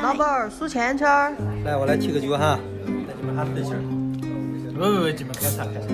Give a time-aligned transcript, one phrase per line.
[0.00, 1.34] 老板儿数钱圈儿。
[1.64, 2.58] 来，我来提个酒哈，
[3.06, 3.72] 带你们哈分享。
[4.72, 5.86] 不不不，你们开啥开啥。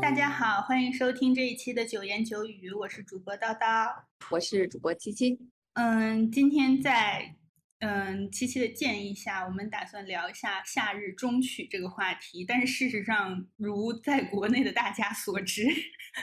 [0.00, 3.88] 大家好，欢迎收听这一期的九言九语，我是主播叨叨，
[4.30, 5.38] 我是主播七七。
[5.74, 7.34] 嗯，今天在。
[7.80, 12.44] 嗯，七七的建议下，我们打算聊一下夏日中曲这个话题。
[12.44, 15.64] 但是事实上，如在国内的大家所知，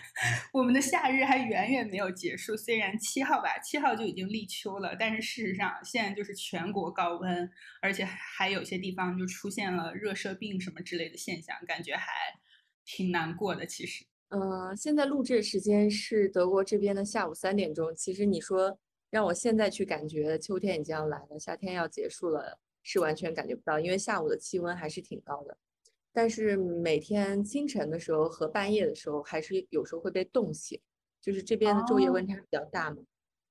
[0.53, 2.55] 我们的夏日还远远没有结束。
[2.55, 7.49] 虽然七号吧，七号就已经立秋了，但是事实上现在就是全国高温，
[7.81, 12.11] 而且还有些地方就出现了热射病什么之类的现象，感觉还
[12.85, 13.65] 挺难过的。
[13.65, 17.95] 其实，嗯，现在录制时间是德国这边的下午三点钟。
[17.95, 18.77] 其实你说。
[19.09, 25.57] 让我现在去感觉秋天已经要来了，夏天要结束了，是完全感觉不到，因为下午的气温还是挺高的。
[26.11, 30.81] 但是每天清晨的时候和半夜的时候，还是有时候会被冻醒，
[31.21, 32.97] 就是这边的昼夜温差比较大嘛，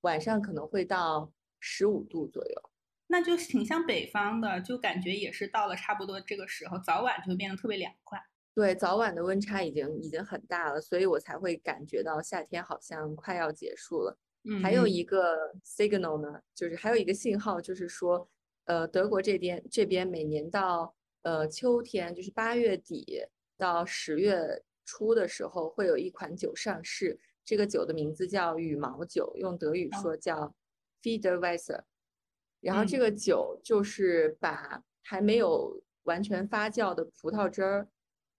[0.01, 2.71] 晚上可能会到十五度左右。
[3.09, 8.21] 那就挺像北方的，就感觉也是到了差不多这个时候，早晚就会变得特别凉快。
[8.53, 14.19] 对，早晚的温差已经已经很大了，所以我才会感觉到夏天好像快要结束了。
[14.63, 18.29] 还有一个 signal 呢，就是还有一个信号，就是说，
[18.67, 23.25] 呃，德国这边这边每年到呃秋天，就是八月底
[23.57, 27.19] 到十月初的时候，会有一款酒上市。
[27.45, 30.55] 这个酒的名字叫羽毛酒，用德语说叫
[31.03, 31.83] Federweiser。
[32.61, 37.89] 然后这个酒就是把还没有完全发酵的葡萄汁儿，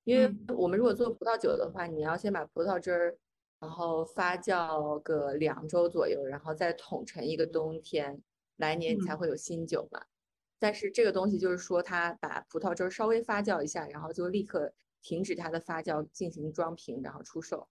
[0.03, 3.17] 因为我们如果做葡萄酒的话，你要先把葡萄汁儿。
[3.59, 8.21] 然后发酵个两周左右，然后再桶成一个冬天，
[8.57, 10.05] 来年才会有新酒嘛。
[10.59, 17.67] 但是这个东西就是说，它把葡萄汁稍微发酵一下，然后就立刻停止它的发酵，进行装瓶，然后出售。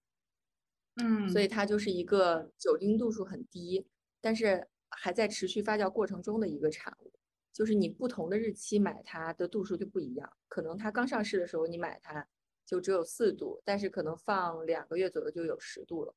[0.97, 3.87] 嗯，所以它就是一个酒精度数很低，
[4.21, 7.13] 但是还在持续发酵过程中的一个产物。
[7.53, 12.27] 就是你不同的日期买它的度数就不一样，可能它刚上市的时候你买它。
[12.67, 16.13] 就只有四度，但是可能放两个月左右就有十度了。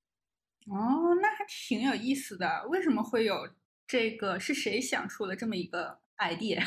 [0.68, 2.66] 哦，那还挺有意思的。
[2.68, 3.48] 为什么会有
[3.88, 4.40] 这个？
[4.40, 6.62] 是谁想出了这么一个 idea？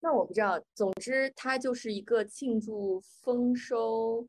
[0.00, 0.62] 那我不知道。
[0.74, 4.26] 总之，它就是一个庆祝丰收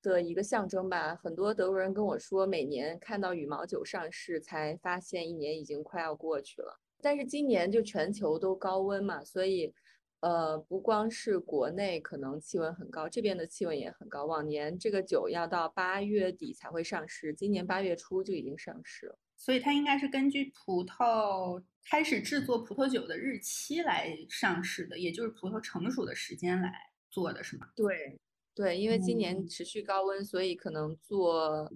[0.00, 1.14] 的一个象征吧。
[1.16, 6.80] 很多德国人跟我说，每年看到羽毛球上市，才发现一年已经快要过去了。
[7.00, 9.74] 但是今年就全球都高温嘛，所以。
[10.22, 14.24] 呃，不光是国内可能气温很高，这边的气温也很高。
[14.24, 19.18] 往年这个酒要到八月底才会上市，今年八月初就已经上市了。
[19.36, 26.72] 所以它应该是根据葡萄开始制作葡萄酒的日期来上市的，也就是葡萄成熟的时间来
[27.10, 27.72] 做的是吗？
[27.74, 28.20] 对，
[28.54, 31.68] 对，因为今年持续高温，所以可能做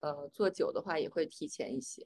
[0.00, 2.04] 呃做酒的话也会提前一些。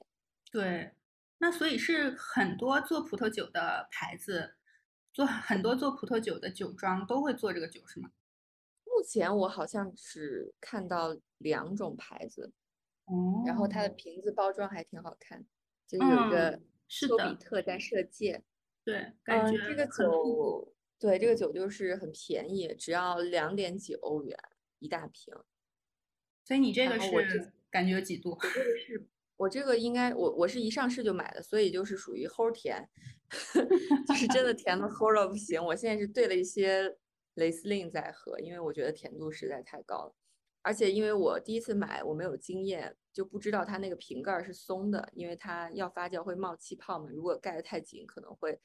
[0.51, 0.91] 对，
[1.39, 4.57] 那所以是很多做葡萄酒的牌子。
[5.13, 8.11] 做很多做葡萄酒的酒庄都会做这个酒是吗？
[8.85, 12.51] 目前我好像只看到两种牌子，
[13.05, 15.45] 哦，然后它的瓶子包装还挺好看，
[15.87, 18.43] 就有一个丘比特在射箭，
[18.83, 24.37] 对，感觉这个酒，对，这个酒就是很便宜，只要两点几欧元
[24.79, 25.33] 一大瓶。
[26.43, 28.31] 所以你这个是感觉几度？
[28.31, 29.07] 我这个是。
[29.41, 32.87] 我这个应该我我是一上市就买的，所以就是属于齁甜，
[34.07, 35.59] 就是真的甜的齁到不行。
[35.63, 36.95] 我现在是兑了一些
[37.33, 40.13] 雷司令在喝，因为我觉得甜度实在太高了。
[40.61, 48.59] 而且因为我第一次买，我没有经验，就不知道它那个瓶盖是松的，因为它要发酵会冒气泡嘛，如果盖得太紧可能会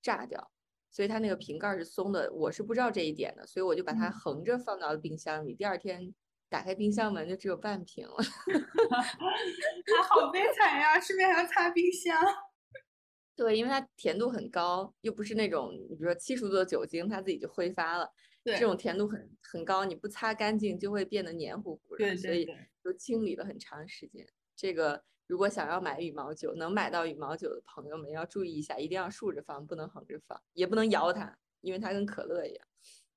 [0.00, 0.52] 炸掉，
[0.92, 2.32] 所以它那个瓶盖是松的。
[2.32, 5.56] 我是不知道这一点的，所以我就把它横着放到了冰箱里。
[5.56, 6.14] 第二天。
[6.50, 8.16] 打开冰箱门就只有半瓶了，
[9.86, 11.00] 他好悲惨呀！
[11.00, 12.20] 顺便还要擦冰箱。
[13.36, 18.10] 对，因为它甜度很高，又不是那种你比如说七十度的酒精，它自己就挥发了。
[18.42, 21.98] 对，这种甜度很很高，你不擦干净就会变得黏糊糊的。
[21.98, 22.46] 对所以
[22.82, 24.26] 就清理了很长时间。
[24.56, 32.66] 这个如果想要买羽毛酒，能买到羽毛酒的朋友们要注意一下，一定要竖着放，不能横着放，也不能摇它，因为它跟可乐一样。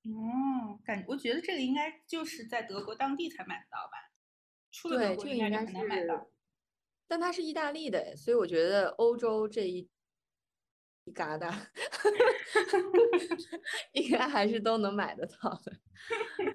[0.06, 4.12] 哦，感我觉得这个应该就是在德国当地才买得到吧？
[4.90, 6.30] 对，这个应该很难买到，
[7.08, 9.90] 但它是意大利的，所以我觉得欧洲这一
[11.06, 11.54] 一疙瘩，
[13.94, 15.80] 应该还是都能买得到的。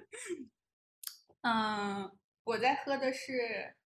[1.41, 3.77] 嗯，我在喝的是，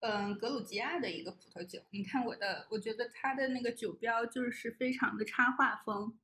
[0.00, 1.84] 嗯，格鲁吉亚的一个葡萄酒。
[1.90, 6.18] 你看我的，我觉得它的那个酒标就是非常的插画风，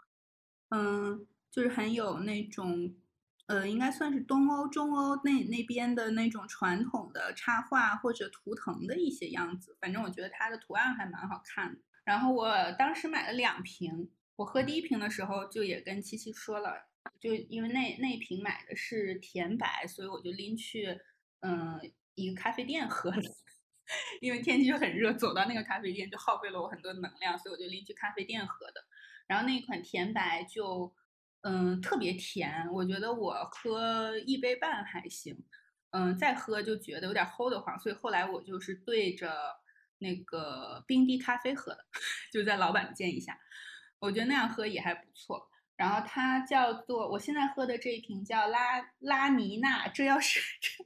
[0.71, 1.29] 嗯。
[1.55, 2.93] 就是很有那种
[3.47, 9.77] 呃，应该算是东欧、中欧那那边的那种传统的插画或者图腾的一些样子。
[9.81, 11.81] 反正我觉得它的图案还蛮好看的。
[12.03, 16.89] 然后我当时买了两瓶，我喝第一瓶的时候就也跟七七说了，
[17.21, 20.99] 就因为那那瓶买的是甜白，所以我就拎去
[21.39, 21.79] 嗯
[22.17, 23.23] 一个咖啡店喝了。
[24.21, 28.85] 因为天气就很热，走到那个咖啡店就耗费了我很多能量，所以我就拎去咖啡店喝的。
[29.29, 30.93] 然后那款甜白就。
[31.45, 35.37] 嗯，特别甜，我觉得我喝一杯半还行，
[35.91, 39.31] 嗯，再喝就觉得有点齁得慌，所以后来我就是对着
[39.99, 41.85] 那个冰滴咖啡喝的，
[42.33, 43.39] 就在老板的建议下，
[43.99, 45.51] 我觉得那样喝也还不错。
[45.77, 50.85] 然后它叫做我现在喝的这一瓶叫拉拉尼娜，这要是这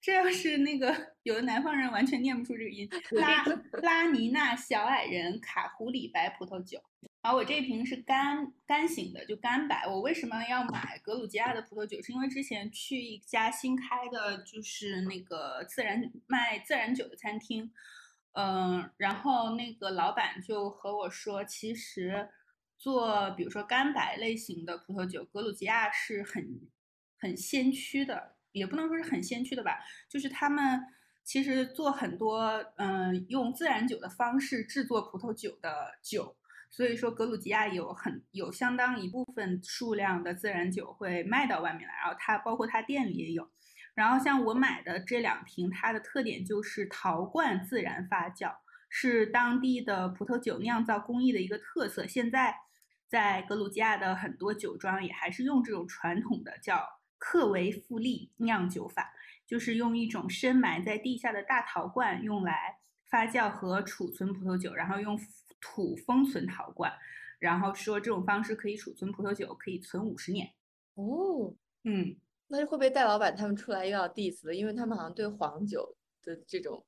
[0.00, 3.44] 这要是那个有的南方人完全念不出这个音，拉
[3.82, 6.80] 拉尼娜小矮人卡胡里白葡萄酒。
[7.28, 9.86] 然后我这瓶是干干型的，就干白。
[9.86, 12.00] 我为什么要买格鲁吉亚的葡萄酒？
[12.00, 17.70] 是因为之前去一家新开的，就是那个自然卖自然酒的餐厅，
[18.32, 22.30] 嗯，然后那个老板就和我说，其实
[22.78, 26.62] 做比如说干白类型的葡萄酒，格鲁吉亚是很
[27.18, 30.80] 很先驱的，也不能说是很先驱的吧，就是他们
[31.22, 36.34] 其实做很多嗯用自然酒的方式制作葡萄酒的酒。
[36.70, 43.50] 所以说，格鲁吉亚有很有相当一部分数量的自然酒会卖到外面来，然后它包括它店里也有。
[43.94, 48.54] 然后像我买的这两瓶，它的特点就是陶罐自然发酵，
[48.88, 52.06] 是当地的葡萄酒酿造工艺的一个特色。
[52.06, 52.54] 现在
[53.08, 56.86] 在格鲁吉亚的很多酒庄也还是用这种传统的叫
[57.16, 59.10] 克维富利酿酒法，
[59.46, 62.76] 就是用一种深埋在地下的大陶罐用来
[63.10, 65.18] 发酵和储存葡萄酒，然后用。
[65.60, 66.92] 土封存陶罐，
[67.38, 70.52] 然后说这种方式可以储存葡萄酒，可以存五十年。
[70.94, 72.16] 哦，嗯，
[72.48, 74.54] 那会不会戴老板他们出来又要 diss 了？
[74.54, 76.84] 因为他们好像对黄酒的这种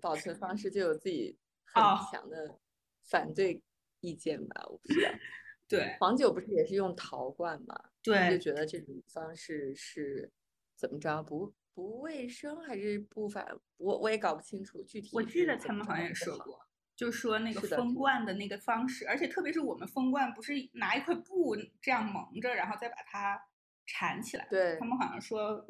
[0.00, 1.36] 保存方式就有自己
[1.66, 2.58] 很强的
[3.04, 3.62] 反对
[4.00, 4.66] 意见吧？
[4.68, 5.10] 我不知道。
[5.68, 7.78] 对，黄酒不是也是用陶罐吗？
[8.02, 10.32] 对，就觉得这种方式是
[10.76, 13.46] 怎么着不不卫生还是不反？
[13.76, 15.10] 我我也搞不清楚具体。
[15.12, 16.58] 我记得他们好像也说过。
[16.98, 23.40] 就说那个封罐的那个方式，而且特别是我们封罐，不是拿一块布这样蒙着，然后再把它
[23.86, 24.44] 缠起来。
[24.50, 25.64] 对他们好像说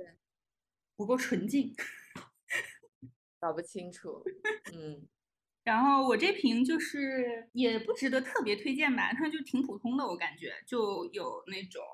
[0.97, 1.75] 不够纯净，
[3.39, 4.25] 搞不清楚。
[4.73, 5.07] 嗯，
[5.65, 11.85] 然后我这瓶就是也不值得特别推荐吧，它就挺普通的，我感觉就有那种。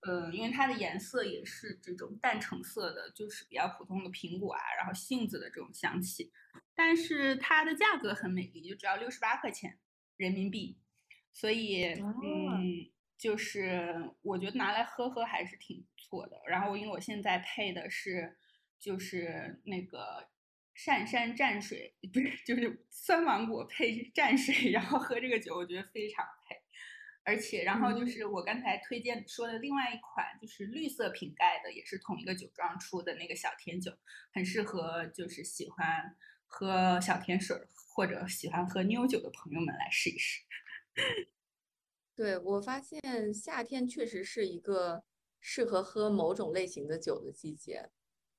[0.00, 6.30] 嗯，因为它的颜色也是这种淡橙色的，就是比较普通的苹果啊，然后杏子的这种香气，
[6.74, 9.78] 但是它的价格很美丽，就只要六十八块钱
[10.16, 10.76] 人民币，
[11.32, 16.40] 所以嗯，就是我觉得拿来喝喝还是挺不错的。
[16.46, 18.36] 然后因为我现在配的是
[18.78, 20.28] 就是那个
[20.74, 26.56] 善山蘸水，不是就是酸芒果配蘸水，然后喝这个酒，我觉得非常配。
[27.24, 33.90] 而且，然后就是我刚才推荐说的另外一款，就是绿色瓶盖的，也是同一个酒庄出的那个小甜酒，
[34.34, 36.14] 很适合就是喜欢
[36.46, 37.56] 喝小甜水
[37.94, 40.42] 或者喜欢喝妞酒的朋友们来试一试。
[42.14, 45.02] 对我发现夏天确实是一个
[45.40, 47.88] 适合喝某种类型的酒的季节，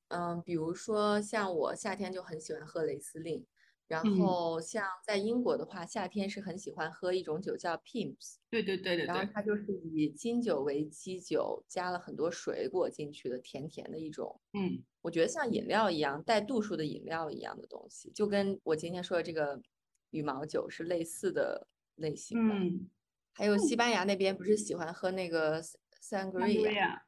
[0.09, 3.45] 嗯，比如说像我夏天就很喜欢喝雷司令。
[3.87, 8.37] 然后像在英国的话，夏天是很喜欢喝一种酒叫 Pims。
[8.49, 9.05] 对对对对。
[9.05, 14.41] 然后它就是以金酒为基酒，加了很多水果进去的，甜甜的一种。
[14.53, 19.61] 嗯，我觉得像饮料一样带度数的饮料一样的东西，就跟我今天说的这个
[20.09, 22.55] 羽毛酒是类似的类型的。
[22.55, 22.89] 嗯。
[23.33, 25.61] 还有西班牙那边不是喜欢喝那个
[26.01, 27.01] sangria？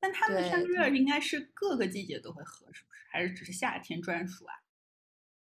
[0.00, 2.98] 但他们的 sangria 应该是各个季节都会喝，是不是？
[3.10, 4.52] 还是只是夏天专属啊？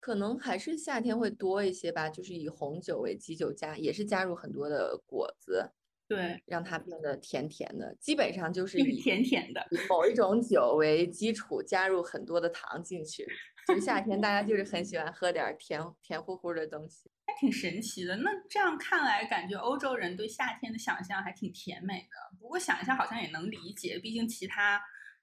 [0.00, 5.70] 可能还是夏天会多一些吧，就是以红酒为基酒加，也是加入很多的果子，
[6.08, 7.94] 对，让它变得甜甜的。
[8.00, 13.26] 基本上就是以甜甜的以某一种酒为基础，加入很多的糖进去。
[13.68, 18.16] 就是夏天大家就是很喜欢喝点甜甜乎乎的东西，还挺神奇的。
[18.16, 22.38] 那这样看来，感觉欧洲人对夏天的想象还挺甜美的。
[22.40, 24.80] 不过想一下好像也能理解，毕竟其他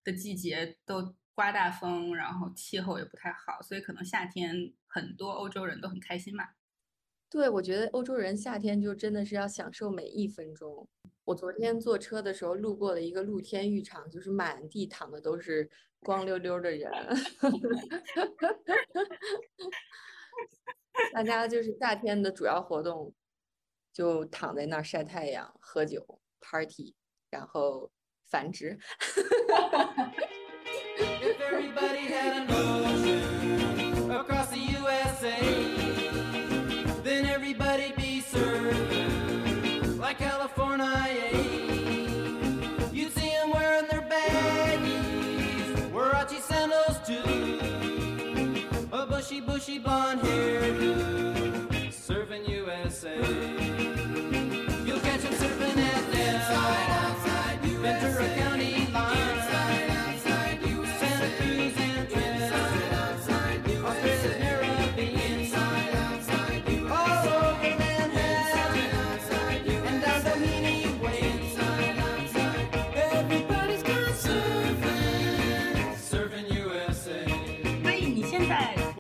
[0.07, 1.13] 的季节都。
[1.37, 6.43] 刮大风，然后气候也不太好，所以可能夏天很多欧洲人都很开心嘛。
[7.29, 10.89] 对，我觉得欧洲人夏天就真的是要享受每一分钟。
[11.25, 16.91] 我昨天坐车的时候路过了一个露天浴场，就是满地躺的都是光溜溜的人，
[21.13, 23.13] 大家就是夏天的主要活动
[23.93, 26.95] 就躺在那儿晒太阳、喝酒、party，
[27.29, 27.91] 然后
[28.29, 28.77] 繁殖。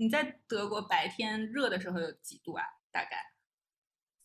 [0.07, 2.63] 你在德国白天热的时候有几度啊？
[2.93, 3.33] 大概？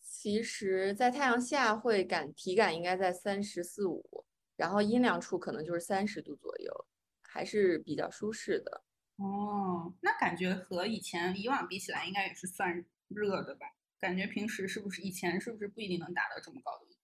[0.00, 4.24] 其实，在太阳下会感体感应该在三十四五，
[4.54, 6.86] 然后阴凉处可能就是三十度左右，
[7.20, 8.84] 还是比较舒适的。
[9.16, 13.66] 哦，那感觉和以前以往比起来，应该也是算热的吧？
[13.98, 16.96] 感觉平时是不是以前是不是不一定能达到这么高的温度？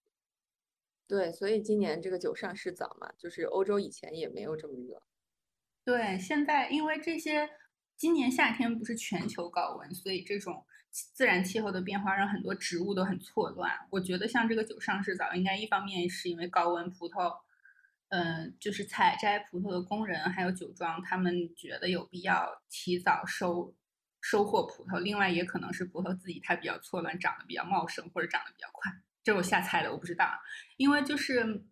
[1.09, 5.03] 对，所以今年这个九上市早嘛，就是欧洲以前也没有这么热。
[5.83, 7.51] 对，现在因为这些。
[7.99, 13.73] 今年夏天不是全球高温，所以这种自然气候的变化让很多植物都很错乱。
[13.91, 17.41] 我觉得像这个酒上市早，应该一方面是因为高温葡萄，
[18.11, 23.75] 嗯，就是采摘葡萄的工人还有酒庄，他们觉得有必要提早收
[24.21, 25.01] 收获葡萄。
[25.01, 28.93] 另外也可能是葡萄自己它比较错乱，长得比较茂盛或者长得比较快。
[29.25, 30.31] 这我瞎猜的，我不知道。
[30.77, 31.65] 因为就是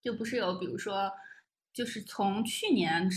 [0.00, 1.10] 就不是有，比如说
[1.72, 3.10] 就是从去年。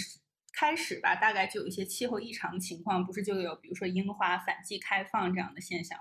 [0.60, 6.00] 开始吧，大概就有一些气候异常情况，不是就有比如说樱花反季开放这样的现象，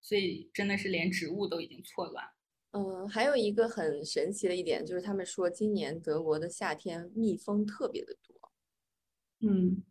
[0.00, 2.24] 所以真的是连植物都已经错乱。
[2.70, 8.52] 嗯，还有一个很神奇的一点就是，他们说今年德国的夏天蜜蜂特别的多。
[9.40, 9.82] 嗯，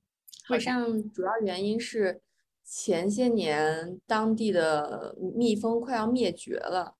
[0.45, 2.21] 好像主要原因是
[2.63, 6.95] 前些年当地的蜜蜂快要灭绝了，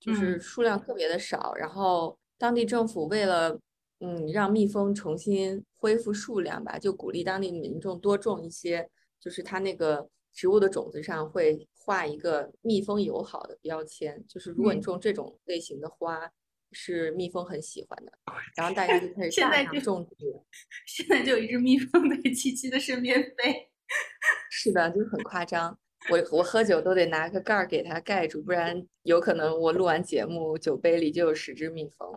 [0.00, 3.60] 就是数量特别的少，然后当地政府为了
[4.04, 16.30] 嗯，让蜜蜂重新恢复数量吧，就鼓励当地民众多种一些，就是它那个植物的种子上会画一个蜜蜂友好的标签，就是如果你种这种类型的花，
[16.72, 18.12] 是蜜蜂很喜欢的。
[18.54, 20.14] 然后大家就开始 大量种植。
[20.86, 23.70] 现在就有一只蜜蜂在七七的身边飞。
[24.50, 25.78] 是的，就很夸张。
[26.10, 32.12] 我我喝酒都得拿个盖儿给它盖住，不然有可能我录完节目，酒杯里就有十只蜜蜂。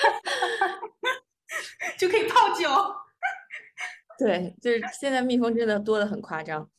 [1.98, 2.68] 就可以泡酒，
[4.18, 6.70] 对，就是现在蜜蜂真的多的很夸张，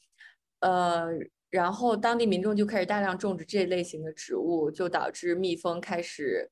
[0.60, 1.10] 呃，
[1.50, 6.50] 然后当地民众就开始大量种植这类型的植物，就导致蜜蜂开始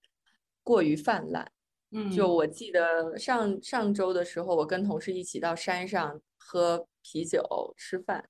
[0.64, 1.52] 过于泛滥。
[1.92, 8.30] 嗯，就我记得上上周的时候，我跟同事一起到山上喝啤酒吃饭，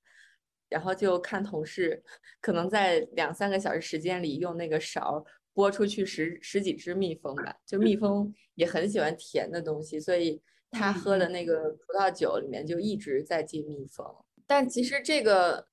[0.70, 2.02] 然后就看同事
[2.40, 5.22] 可能在两三个小时时间里用那个勺。
[5.52, 10.40] 拨出去十十几只蜜蜂吧，就蜜蜂也很喜欢甜的东西，所以
[10.70, 14.06] 他喝的那个葡萄酒里面就一直在进蜜蜂。
[14.46, 15.66] 但其实这个，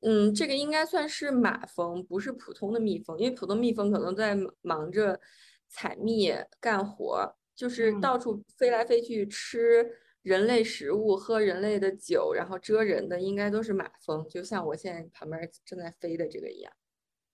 [0.00, 5.20] 嗯，这个应该算是马蜂，不是普通的蜜蜂，因为普通蜜蜂可能在忙着
[5.68, 9.86] 采蜜干活，就是到处飞来飞去吃
[10.22, 16.72] 人类食物、喝人类的酒，然后蛰人的，应该都是马蜂，就像我现在旁边正在飞的这个一样。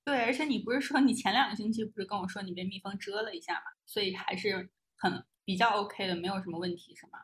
[0.04, 3.62] 对，而且你不是说你前两个星期不是跟我说你被蜜蜂蛰了一下嘛？
[3.86, 7.20] 所以还是很比较 OK 的，没有什么问题，是吗？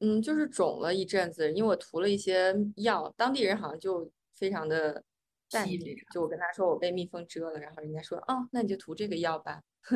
[0.00, 5.04] 嗯，就是肿了一阵子，因为我涂了一些药，当地人好像就非常的
[5.50, 9.62] 淡定，就我跟他说我被蜜蜂蛰了，然后人家说哦，那你就涂这个药吧。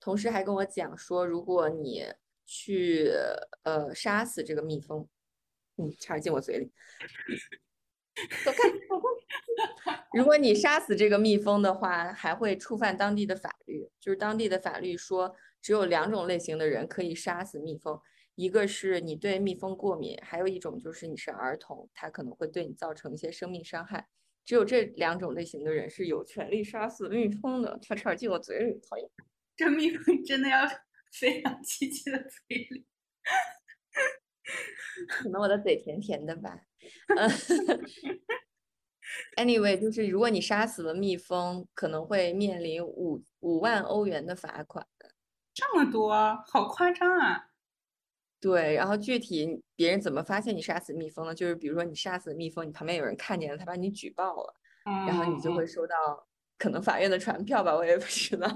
[0.00, 2.04] 同时还跟我讲说，如果你
[2.44, 3.10] 去
[3.64, 5.08] 呃杀死这个蜜蜂，
[5.78, 6.72] 嗯，差点进我嘴里。
[8.44, 9.00] 走开，走
[9.84, 10.06] 开！
[10.12, 13.90] 如果你杀死这个蜜蜂的话，还会触犯当地的法律。
[14.00, 18.00] 就是当地的法律说，只有两种类型的人可以杀死蜜蜂：
[18.34, 24.08] 一个是你对蜜蜂过敏，还有一种就是你是儿童，它可能会对你造成一些生命伤害。
[24.44, 27.78] 只有这两种类型的人是有权利杀死蜜蜂的。
[27.82, 29.10] 差点进我嘴里，讨厌！
[29.56, 30.66] 这蜜蜂真的要
[31.18, 32.86] 飞到七七的嘴里？
[35.08, 36.60] 可能我的嘴甜甜的吧。
[37.16, 37.30] 嗯
[39.36, 44.86] ，anyway，就是如果你杀死了蜜蜂，可能会面临五五万欧元的罚款。
[45.54, 46.12] 这么多，
[46.46, 47.48] 好夸张啊！
[48.38, 51.34] 对，然后具体别人怎么发现你杀死蜜蜂呢？
[51.34, 56.28] 就是比如说你杀死蜜蜂，你旁边有人看见了，他把你举报了，然后你就会收到
[56.58, 58.46] 可能法院的传票吧，我也不知道。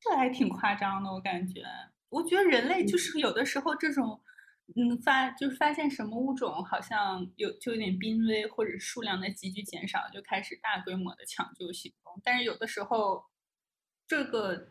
[0.00, 1.62] 这还挺夸张的，我感觉。
[2.08, 4.20] 我觉得人类就是有的时候这种，
[4.76, 12.20] 嗯，发就是发现什么物种好像有就有点濒危，或者数量在急剧减少，就开始大规模的抢救行动。
[12.22, 13.24] 但是有的时候，
[14.06, 14.68] 这个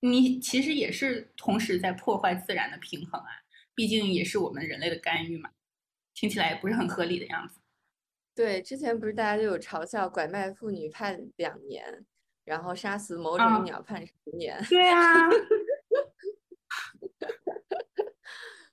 [0.00, 3.26] 你其实也是同时在破坏自然的平衡啊，
[3.74, 5.50] 毕竟也是我们人类的干预嘛。
[6.14, 7.60] 听起来也不是很合理的样子。
[8.34, 12.06] 对，之前不是大家都有嘲笑拐卖妇女判两年，
[12.44, 14.56] 然后杀死某种鸟判十年。
[14.70, 15.28] 对啊。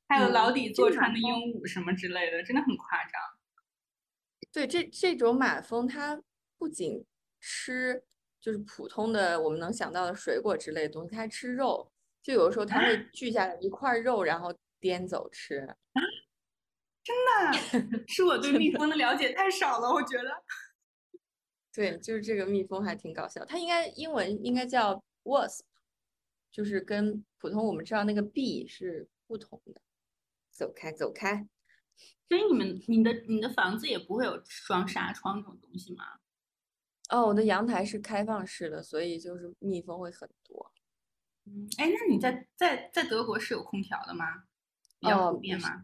[0.07, 3.21] 还有牢底坐穿的鹦鹉什么之类的，真的很夸张。
[4.51, 6.21] 对，这这种马蜂它
[6.57, 7.05] 不仅
[7.39, 8.03] 吃
[8.39, 11.91] 就是普通的我们能想到的水果之类的东西，它还吃肉。
[12.21, 15.57] 就有的时候它会锯下来一块肉，然后颠走吃。
[15.59, 15.75] 啊
[17.03, 17.13] 真
[17.91, 20.43] 的 是我对蜜蜂的了解太少了，我觉得。
[21.73, 25.65] 对，就是这个蜜蜂还挺搞笑，它应该英文应该叫 wasp，
[26.49, 29.81] 就是跟普通我们知道那个 bee 是不同的。
[30.53, 31.47] 走开，走开。
[32.29, 36.05] 所以你们、你的、你的房子也不会有双纱窗这种东西吗？
[37.09, 40.71] 哦，我的阳台是开放式的，所以就是蜜蜂会很多。
[41.45, 44.45] 嗯，哎，那你在在在德国是有空调的吗？
[45.01, 45.39] 哦，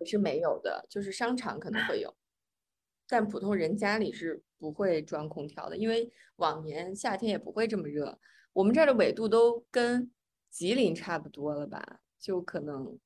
[0.05, 2.15] 是没有的，就是商场可能会有，
[3.05, 8.17] 但普通人家里是不会装空调的，因为往年夏天也不会这么热。
[8.53, 10.11] 我们这儿的纬度都跟
[10.49, 11.99] 吉林差不多了吧？
[12.17, 12.97] 就可能。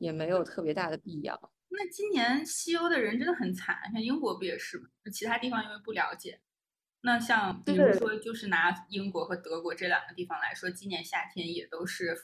[0.00, 1.52] 也没有特别大的必要。
[1.68, 4.88] 那今年西欧的人真的很惨，像英国不也是吗？
[5.12, 6.40] 其他地方因为不了解。
[7.02, 12.16] 那像比如说，就是拿英国和德国这两个地方来说，今年夏天也都是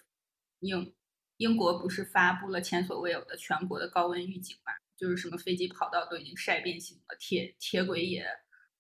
[0.61, 0.95] 英
[1.37, 4.73] 英国不是发布了前所未有的全国的高温预警嘛？
[4.97, 8.25] 就是什么飞机跑道都已经晒变形了，铁铁轨也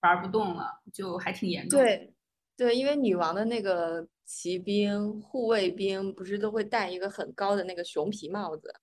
[0.00, 1.78] 玩不动了，就还挺严重。
[1.78, 2.12] 对
[2.56, 8.74] 对，因为女王的那个骑兵、护卫兵不是都会戴一个很高的那个熊皮帽子。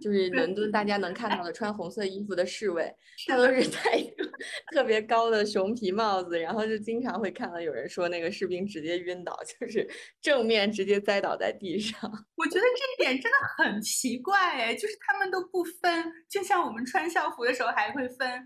[0.00, 2.92] 就是伦敦大家能看到的穿红色衣服的侍卫，
[3.28, 4.28] 他都是戴一个
[4.72, 9.88] 特别高的熊皮帽子，然后就经常会看到有人说那个士兵直接晕倒，就是
[10.20, 12.00] 正面直接栽倒在地上。
[12.34, 18.42] 我觉得这一点真的很奇怪哎，就是他们都不分，就像我们穿校服的时候还会分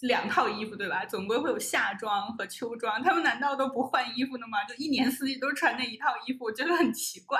[0.00, 1.04] 两套衣服对吧？
[1.04, 4.64] 总归会有夏装和秋装，他们难道都不换衣服的吗？
[4.64, 7.38] 就一年四季都穿那一套衣服，我觉得很奇怪。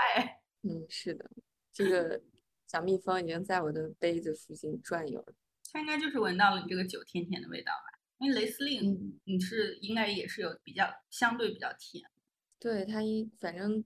[0.62, 1.30] 嗯，是的，
[1.72, 2.20] 这个。
[2.66, 5.34] 小蜜蜂已经在我的杯子附近转悠了，
[5.72, 7.98] 它应该就是闻到了你这个酒甜甜的味道吧？
[8.18, 12.02] 因为雷司令，你是应该也是有比较相对比较甜。
[12.58, 13.84] 对它一反正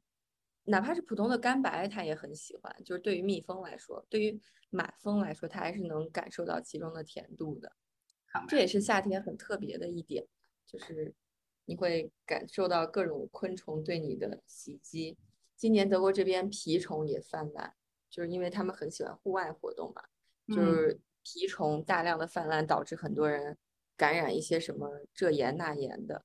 [0.65, 2.75] 哪怕是普通的干白，它也很喜欢。
[2.85, 4.41] 就是对于蜜蜂来说，对于
[4.71, 7.73] 马蜂来说，它还是能感受到其中的甜度的。
[8.49, 10.25] 这也是夏天很特别的一点，
[10.65, 11.13] 就是
[11.65, 15.19] 你会感受到各种昆虫对你的袭击。
[15.57, 17.75] 今年德国这边蜱虫也泛滥。
[18.11, 20.03] 就是因为他们很喜欢户外活动嘛，
[20.49, 23.57] 就是蜱虫大量的泛滥，导致很多人
[23.97, 26.25] 感染一些什么这炎那炎的。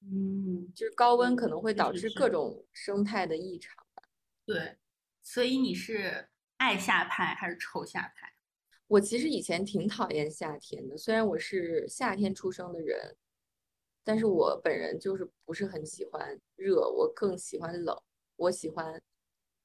[0.00, 4.02] 嗯，就是高温可能会导致各种生态的异常吧。
[4.46, 4.76] 对，
[5.22, 8.32] 所以你是爱夏派还是仇夏派？
[8.86, 13.16] 我其实以前挺讨厌夏天的，虽然我是夏天出生的人，
[14.04, 18.00] 但是我本人就是不是很喜欢热，我更喜欢冷，
[18.36, 19.02] 我喜欢。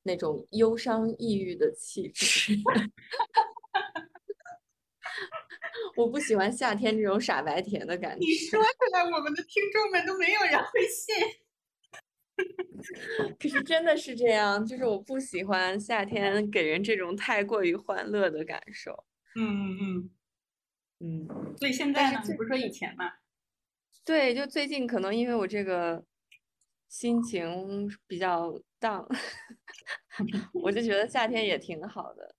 [0.10, 2.58] 那种忧伤抑郁的气质，
[5.96, 8.26] 我不喜欢夏天这种傻白甜的感觉。
[8.26, 11.16] 你说出来，我们的听众们都没有人会信。
[13.40, 19.06] 可是真的是这样，就是我不喜欢夏天给人这种太过于欢乐的感受。
[19.36, 20.10] 嗯嗯嗯
[21.28, 21.56] 嗯。
[21.60, 22.24] 所以现在呢？
[22.28, 23.12] 你不是说以前吗？
[24.04, 26.04] 对，就最近可能因为我这个
[26.88, 29.06] 心情比较 down。
[30.54, 32.36] 我就觉得夏天也挺好的。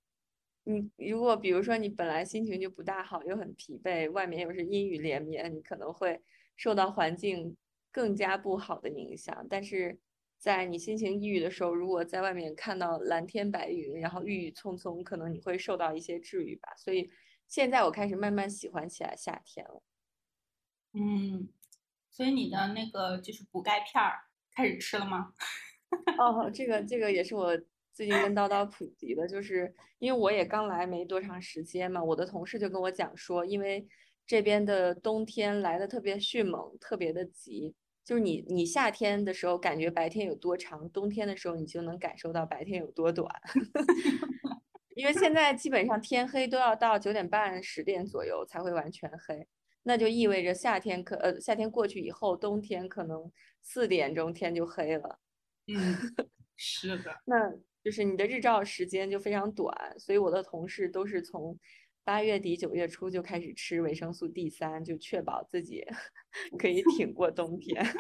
[0.65, 6.21] 你如果比如说你本来心情就不大好，又很疲惫，外面又是阴雨连绵，你可能会
[6.57, 7.57] 受到环境
[7.91, 9.47] 更加不好的影响。
[9.49, 9.99] 但是
[10.39, 16.73] 在你心情抑郁的时候，如果在外面看到蓝天白云，然后郁郁葱葱，可能你会受到一些治愈吧。
[16.77, 17.11] 所以
[17.49, 19.83] 现在我开始慢慢喜欢起来夏天了。
[20.93, 21.49] 嗯，
[22.11, 24.21] 所以你的那个就是补钙片儿
[24.53, 25.33] 开始吃了吗？
[26.19, 27.59] 哦，这个这个也是我
[27.93, 33.87] 最近跟叨叨普及的，就是因为我也刚来没多长时间嘛，我的同事就跟我讲说，因为
[34.27, 37.75] 这边的冬天来的特别迅猛，特别的急，
[38.05, 43.29] 就是你你夏天的时候感觉白天有多长，冬天的时候你就能感受到白天有多短，
[44.97, 49.47] 因为现在基本上天黑都要到九点半十点左右才会完全黑，
[49.83, 53.31] 那就意味着夏天可呃夏天过去以后，冬天可能
[53.63, 55.19] 四点钟天就黑了。
[55.67, 55.77] 嗯，
[56.57, 57.21] 是的。
[57.25, 61.59] 那就是你的日照时间就非常短，所以我的同事都是从
[62.05, 65.85] 八月底九月初就开始吃维生素 D 三，就确保自己
[66.59, 67.85] 可以挺过冬天。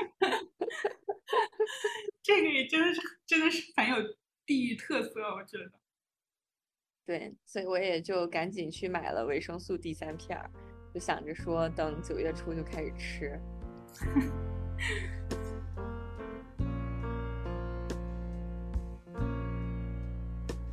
[2.22, 3.96] 这个也真的是真的是很有
[4.44, 5.72] 地域特色，我觉得。
[7.06, 10.50] 对，所以我也就赶紧去买了维生素 D 三片儿，
[10.94, 13.40] 就想着说等九月初就开始吃。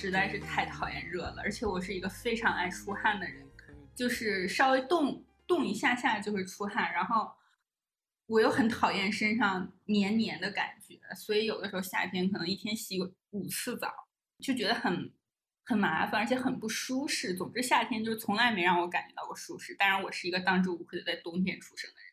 [0.00, 3.46] 实在是太讨厌热了，而且我是一个非常爱出汗的人，
[3.94, 7.30] 就是稍微动动一下下就会出汗，然后
[8.24, 12.98] 我又很讨厌身上黏黏的感觉，所以有的时候夏天可能一天洗
[13.30, 14.08] 五次澡，
[14.38, 15.12] 就觉得很
[15.64, 17.34] 很麻烦，而且很不舒适。
[17.34, 19.74] 总之夏天就从来没让我感觉到过舒适。
[19.74, 22.10] 当然，我是一个当之无愧的在冬天出生的人。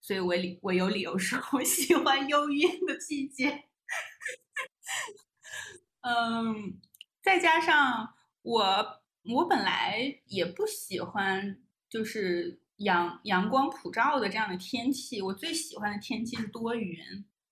[0.00, 3.64] 所以我理我有理由说我喜欢忧郁的季节，
[6.00, 6.80] 嗯，
[7.28, 16.96] 再加上我我本来也不喜欢就是阳阳光普照的这样的天气，我最喜欢的天气是多云，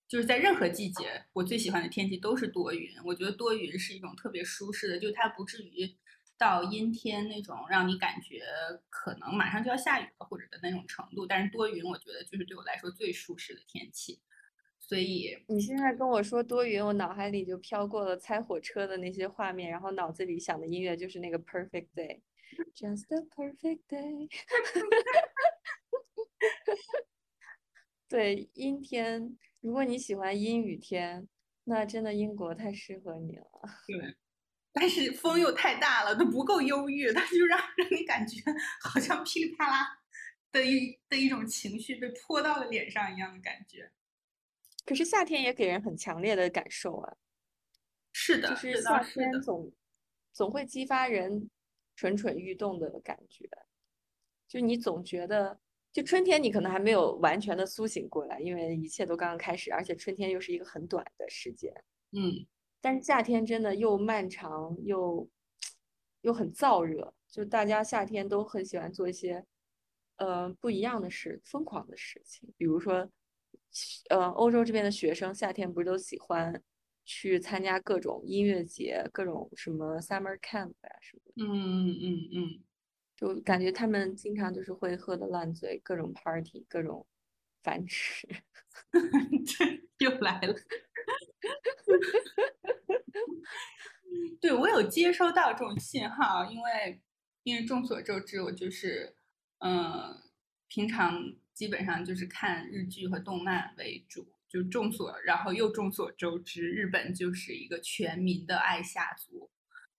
[0.08, 2.90] 就是在任何季节，我最喜欢的天气都是多云。
[3.04, 5.94] 我觉得多云是一种特别舒适的，就它不至于。
[6.38, 8.42] 到阴天那种让你感觉
[8.90, 14.20] 可能马上就要下雨了或者的那种程度，但是多云我觉得就是对我来说最舒适的天气。
[14.88, 24.28] 所以你现在跟我说多云，我脑海里就飘过了猜火车的那些画面，然后脑子里想的音乐就是那个 Perfect Day，Just a Perfect Day。
[28.08, 31.26] 对，阴天，如果你喜欢阴雨天，
[31.64, 33.46] 那真的英国太适合你了。
[33.88, 34.14] 对。
[34.78, 38.42] 但是风又太大了，它不够忧郁，它就让让你感觉
[38.82, 39.98] 好像噼里啪啦
[40.52, 43.90] 的一的一种情绪被泼到了脸上一样的感觉。
[44.86, 47.16] 可是夏天也给人很强烈的感受啊。
[48.14, 49.70] 是的，就是夏天总
[50.32, 51.50] 总会激发人
[51.94, 53.46] 蠢蠢欲动的感觉。
[54.48, 55.60] 就你总觉得，
[55.92, 61.74] 就春天你可能还没有完全的苏醒过来，因为一切都刚刚开始，而且春天又是一个很短的时间。
[62.12, 62.46] 嗯。
[62.80, 65.28] 但是夏天真的又漫长又
[66.20, 69.44] 又很燥热，就大家夏天都很喜欢做一些
[70.18, 72.48] 呃不一样的事、疯狂的事情。
[72.56, 73.10] 比如说，
[74.10, 76.62] 呃，欧洲这边的学生夏天不是都喜欢
[77.04, 81.44] 去参加各种音乐节、各种什么 summer camp 呀什么的。
[81.44, 82.64] 嗯嗯嗯嗯，
[83.16, 87.06] 就感觉他们经常就是会喝的烂醉，各种 party，各种
[87.62, 88.28] 繁殖。
[89.98, 90.54] 又来了。
[94.40, 97.00] 对，我有接收到这种信号，因为
[97.42, 99.16] 因为众所周知，我就是
[99.58, 100.20] 嗯，
[100.68, 109.50] 平常基本上就是看日剧和动漫为主，就众所然后又众所周知，日本就是一个全民的爱夏族，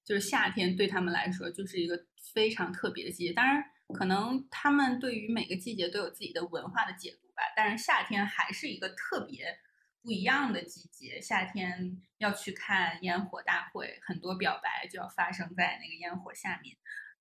[0.05, 3.33] 就是夏天对他们来说就是一个非常特别的季节。
[3.33, 3.63] 当然，
[3.95, 9.59] 可能他们对于每个季节都有自己的文化的解读吧，但是夏天还是一个特别。
[10.03, 16.77] 不一样的季节，夏天要去看烟火大会，很多表白就要发生在那个烟火下面。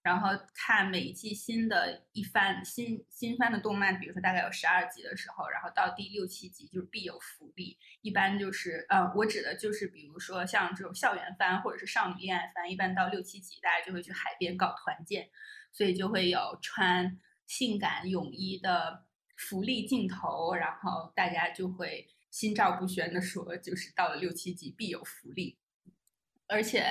[0.07, 7.77] 然后看每一季新的一番新新番的动漫，比如说大概有十二集的时候，然后到第六七集就是必有福利。
[8.03, 15.29] 一般就是呃，我指的就是比如说像这种校园番或者是少女恋爱番，一般到六七集大家就会去海边搞团建，
[15.73, 25.59] 所以就会有穿性感泳衣的福利镜头，然后大家就会心照不宣的说，就是到了六七集必有福利，
[26.47, 26.85] 而且。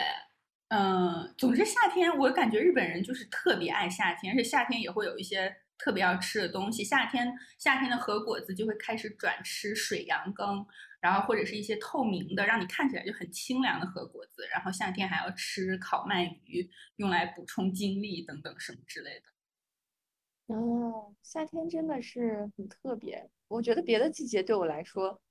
[0.70, 6.84] 嗯，总之夏天我感觉日本人就是特别爱夏天，而且夏天也会有一些特别要吃的东西。
[6.84, 10.66] 夏天夏天的和果子就会开始转吃水杨羹，
[11.00, 14.48] 然后或者是一些透明的，让你看起来就很清凉的和果子。
[14.52, 20.56] 然后夏天还要吃烤鳗鱼，用来补充精力等等什么之类的。
[20.56, 23.30] 哦，夏天真的是很特别。
[23.48, 25.22] 我觉得别的季节对我来说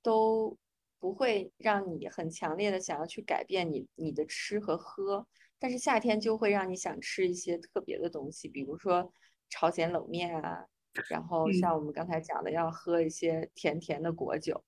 [0.00, 0.56] 都。
[0.98, 5.26] 不会让你很强烈的想要去改变你你的吃和喝，
[5.58, 9.12] 但是夏天就会让你想吃一些特别的东西，比如说
[9.50, 10.66] 朝鲜冷面啊，
[11.10, 14.64] 然后像我们刚才讲的要喝一些甜甜的果酒，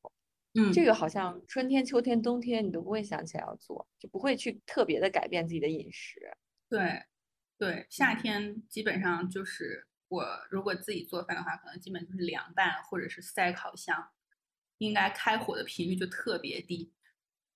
[0.55, 6.21] 嗯，这个好像春天、秋天、冬天你都不会想起来要做，就不会去特别的改变自己的饮食。
[6.69, 7.03] 对，
[7.57, 14.11] 对，夏天基本上就是我如果自己做饭的话，可能基本就是凉拌或者是塞烤箱。
[14.79, 16.93] 应该开火的频率就特别低，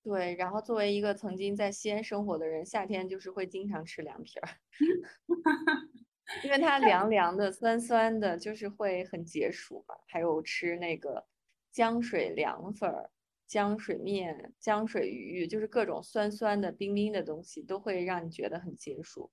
[0.03, 0.35] 对。
[0.35, 4.49] 然后作为一个曾经在西安生活的人，夏天就是会经常吃凉皮儿，
[6.45, 9.95] 因为它凉凉的、酸酸的，就是会很解暑嘛。
[10.09, 11.27] 还有吃那个
[11.73, 13.11] 浆水凉粉儿、
[13.49, 19.31] 浆水面、浆水鱼，就是各种酸酸的、冰冰的东西，都会让你觉得很解暑。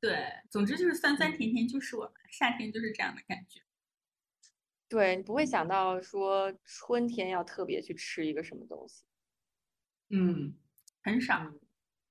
[0.00, 3.60] 对，总之就是酸酸甜甜，就是我夏天就是这样的感觉。
[4.88, 9.04] 对你不会想到说春天要特别去吃一个什么东西，
[10.10, 10.54] 嗯，
[11.02, 11.52] 很少。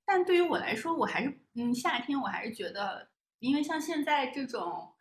[0.05, 3.09] 但对于我来说，我还是嗯，夏天我还是觉得，
[3.39, 4.93] 因为像现在这种，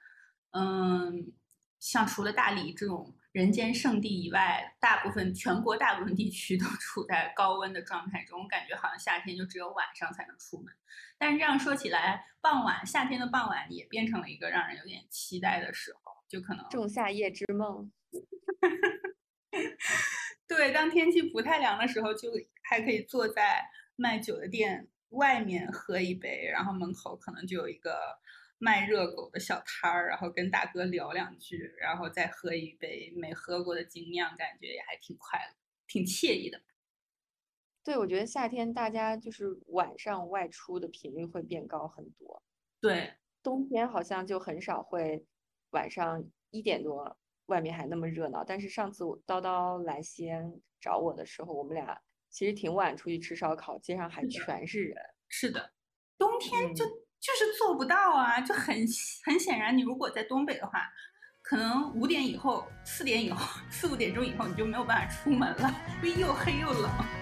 [0.52, 1.32] 嗯，
[1.80, 10.72] 像除了大理这种人间圣地以外，大部分全国大部分地区都 处在高温的状态中，我感觉好像夏天就只有晚上才能出门。
[11.18, 16.21] 但是这样说起来，傍晚夏天的傍晚也变成了一个让人有点期待的时候。
[16.32, 17.92] 就可能仲夏夜之梦，
[20.48, 22.30] 对，当天气不太凉的时候，就
[22.62, 23.62] 还可以坐在
[23.96, 28.18] 卖酒的店外面喝一杯，然后门口可能就有一个
[28.56, 35.54] 卖热狗的小摊儿，然后跟大哥聊两句，然后再喝一杯没喝过的精酿，感觉也还挺快乐，
[35.86, 36.62] 挺惬意的。
[37.84, 42.42] 对，我觉得夏天大家就是晚上外出的频率会变高很多。
[42.80, 45.26] 对，冬天好像就很少会。
[45.72, 48.42] 晚上一点多，外面还那么热闹。
[48.42, 54.96] 但是上次我叨叨来西安找我的时候，我们俩其实挺晚出去吃烧烤，街上还全是人。
[55.28, 55.72] 是的，
[56.16, 58.74] 冬天就就是做不到啊，就很
[59.24, 60.88] 很显然，你如果在东北的话，
[61.42, 65.70] 可能五点以后、四点以后、四五点钟以后，你就没有办法出门了，
[66.02, 67.21] 因为又黑又冷。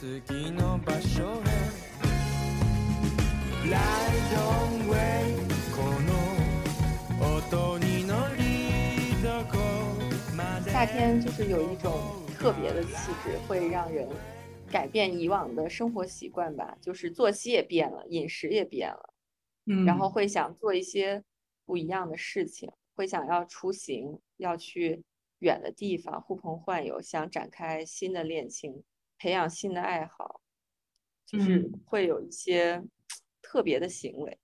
[0.00, 0.06] 夏
[10.86, 12.00] 天就是有一种
[12.34, 14.08] 特别的气质，会让人
[14.70, 19.12] 改变以往的生活习惯吧，就是作息也变了，饮食也变了，
[19.66, 21.22] 嗯，然后会想做一些
[21.66, 25.04] 不一样的事情，会想要出行，要去
[25.40, 28.82] 远的地方呼朋唤友，想展开新的恋情，
[29.20, 30.40] 培养新的爱好，
[31.26, 32.82] 就是会有一些
[33.42, 34.38] 特别的行为，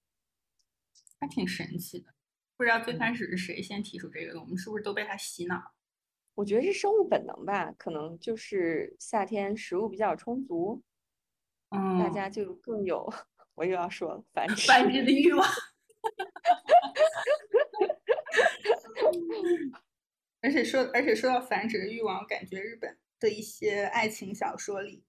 [1.19, 2.13] 还挺神奇的。
[2.59, 5.73] 不知道最开始是谁先提出这个的，我们是不是都被他洗脑？
[6.35, 10.83] 我觉得是生物本能吧，可能就是夏天食物比较充足，
[11.71, 13.11] 嗯，大家就更有，
[13.57, 15.49] 我又要说繁殖繁殖的欲望。
[20.43, 25.05] 而且说，而且说到繁殖的欲望，感觉日本的一些爱情小说里，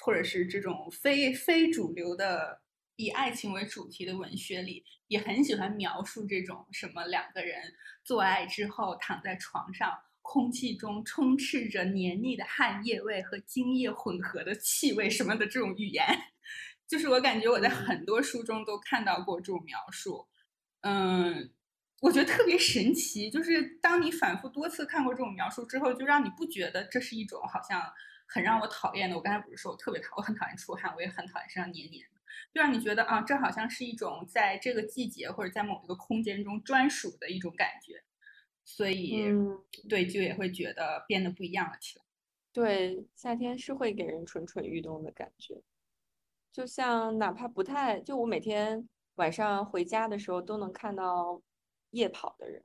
[0.00, 2.60] 或者是这种非非主流的
[2.96, 9.92] 以爱情为主题的文学里，也很喜欢描述这种什么两个人做爱之后躺在床上，
[10.22, 16.06] 空气中充斥着黏腻的汗液味和精液混合的气味什么的这种语言，
[16.86, 20.26] 就是我感觉我在很多书中都看到过这种描述，
[20.82, 21.50] 嗯。
[22.00, 27.82] 我觉得特别神奇，就是当你反复多次看过这种描述之后，就让你不觉得这是一种好像
[28.28, 29.16] 很让我讨厌的。
[29.16, 32.20] 我刚才不是说我特别讨，我很讨厌出汗，我也很讨厌身上黏黏的，
[32.54, 38.04] 就让你觉得啊，这好像是一种在这个季节或者在某一个空间中专属的一种感觉。
[38.64, 39.24] 所以，
[39.88, 42.04] 对，就也会觉得变得不一样了起来。
[42.52, 45.60] 对，夏天是会给人蠢蠢欲动的感觉，
[46.52, 51.42] 就像哪怕不太，就我每天晚上回家的时候都能看到。
[51.90, 52.64] 夜跑的人，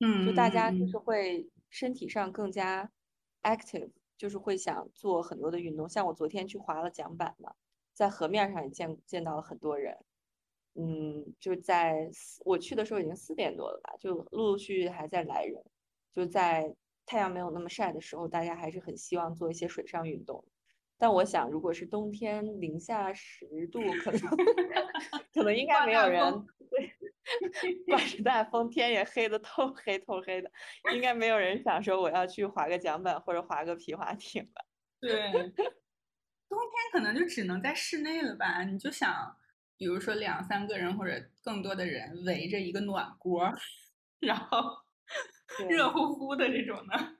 [0.00, 2.90] 嗯，就大家就是会身体上更加
[3.42, 5.88] active，就是会想做很多的运动。
[5.88, 7.54] 像我昨天去滑了桨板嘛，
[7.94, 9.96] 在河面上也见见到了很多人，
[10.74, 12.10] 嗯，就在
[12.44, 15.62] 我去的时候已经四点多了吧，就陆陆续续还在来人。
[16.12, 16.74] 就在
[17.06, 20.44] 太阳没有那么晒的时候，大家还是很希望做一些水上运动。
[20.98, 24.20] 但我想，如果是冬天零下十度，可能
[25.32, 26.46] 可能应该没有人。
[27.86, 30.50] 刮着大风，天也黑的透黑透黑的，
[30.92, 34.64] 应该没有人想说我要去划个桨板或者划个皮划艇吧？
[35.00, 38.64] 对，冬天可能就只能在室内了吧？
[38.64, 39.36] 你就想，
[39.76, 43.50] 比如说两三个人或者更多的人围着一个暖锅，
[44.20, 44.76] 然后
[45.68, 47.16] 热乎乎的这种的。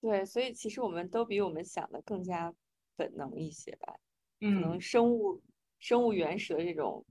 [0.00, 2.54] 对，所以其实我们都比我们想的更加
[2.96, 3.94] 本能一些吧？
[4.40, 5.42] 嗯可能生物
[5.80, 7.04] 生物原始的这种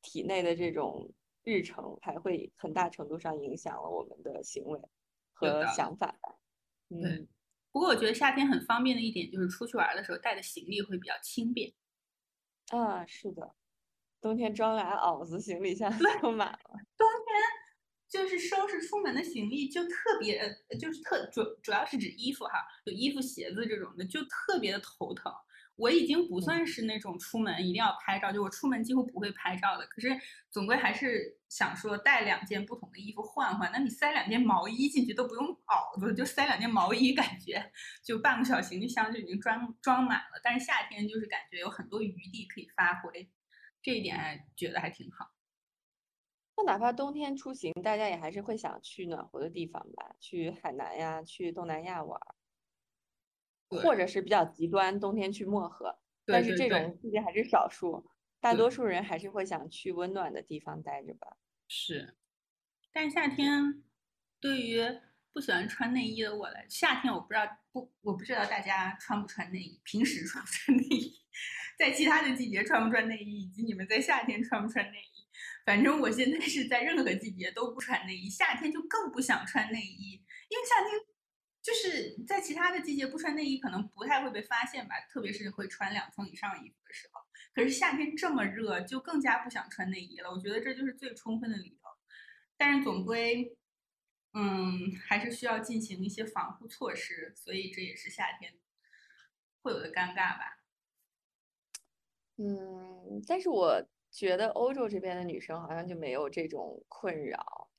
[0.00, 1.12] 体内的这种。
[1.44, 4.80] 日程还会很大程度上影响了我们的行为
[5.32, 6.38] 和想法吧。
[6.88, 7.28] 嗯，
[7.70, 11.72] 不过我觉得夏天很方便的一点就是出去玩的时候带的行李会比较轻便。
[12.68, 13.54] 啊，是的，
[14.20, 15.90] 冬天装俩袄子，行李箱
[16.22, 16.60] 就满了。
[16.96, 17.36] 冬天
[18.08, 20.40] 就是收拾出门的行李就特别，
[20.80, 25.32] 就是特主主要是指衣服哈，有衣服、鞋子这种的就特别的头疼。
[25.76, 29.86] 我已经不算是那种出门一定要拍照，就我出门几乎不会拍照的。
[29.88, 30.08] 可是
[30.50, 33.70] 总归还是想说带两件不同的衣服换换。
[33.72, 37.72] 那你塞两件毛衣进去都不用袄子，就塞两件毛衣，感觉
[38.04, 40.40] 就半个小行李箱就已经装装满了。
[40.42, 43.28] 但是夏天就是感觉有很多余地可以发挥，
[43.82, 45.32] 这一点觉得还挺好。
[46.56, 52.20] 那哪怕冬天出行，大家也还是会想去暖和的地方吧，去海南呀，去东南亚玩。
[53.82, 58.04] 或者是比较极端，冬天去漠河，但是这种季节还是少数，
[58.40, 61.36] 大多数人还是会想去温暖的地方待着吧。
[61.68, 62.14] 是，
[62.92, 63.82] 但夏天
[64.40, 64.80] 对于
[65.32, 71.14] 不喜欢穿内衣的我来，夏天我不知道不，我不知道大家穿不穿内衣，平时穿不穿内衣，
[71.78, 75.26] 在其他的季节穿不穿内衣，以及你们在夏天穿不穿内衣。
[75.64, 81.13] 反正我现在是在任何季节都不穿内衣，夏天就更不想穿内衣，因为夏天。
[81.64, 87.22] 就是在其他的季节不穿内衣可能不太会被发现吧，特别是会穿两层以上衣服的时候。
[87.54, 90.30] 可是夏天这么热，就更加不想穿内衣了。
[90.30, 91.78] 我觉得这就是最充分的理由。
[92.58, 93.56] 但是总归，
[94.34, 98.52] 嗯，还是需要进行一些防护措施，所以这也是夏天
[99.62, 100.60] 会有的尴尬吧。
[102.36, 107.70] 嗯，但是我觉得欧洲这边的女生好像就没有这种困扰。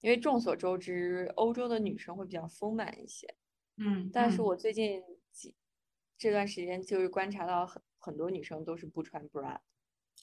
[0.00, 3.34] 因为众所周知，欧洲的女生会比较丰满一些，
[3.76, 5.54] 嗯，但是我最近几
[6.16, 9.58] 这段时间就是观察到很很多女生都是不穿 bra，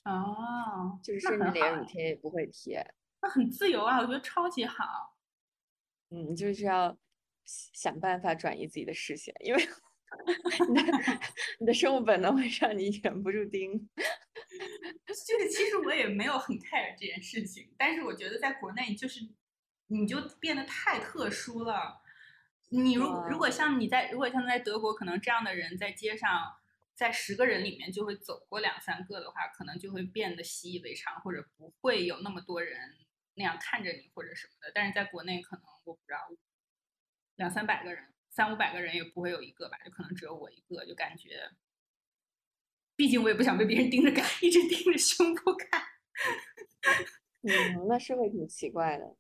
[0.04, 2.84] 哦，就是甚至连乳贴也不会贴，
[3.22, 5.16] 那很自由啊，我觉得超级好。
[6.10, 6.98] 嗯，就是要
[7.46, 9.62] 想办法转移自己的视线，因为
[10.70, 10.82] 你的
[11.60, 13.90] 你的生物本能会让你忍不住盯。
[15.06, 19.22] 就是其实我也没有很 care 这件事情，但是我觉得在国内就是。
[19.88, 22.02] 你就变得太特殊了。
[22.70, 26.54] 你如如果像你在，如果像在德国，可能这样的人在街上，
[26.94, 32.78] 在十个人里面就会走过两三个的话，可能就会变得习以为常，或者不会有那么多人
[33.36, 34.72] 那样看着你或者什么的。
[34.76, 36.20] 但是在国内，可能我不知道，
[37.36, 41.52] 两三百个人、三五百个人也不会有一个吧，就可能只有我一个，就感觉，
[42.98, 45.82] 毕竟我也不想被别人盯着看，一直盯着胸部看。
[47.44, 49.16] 嗯，那是会挺奇怪的。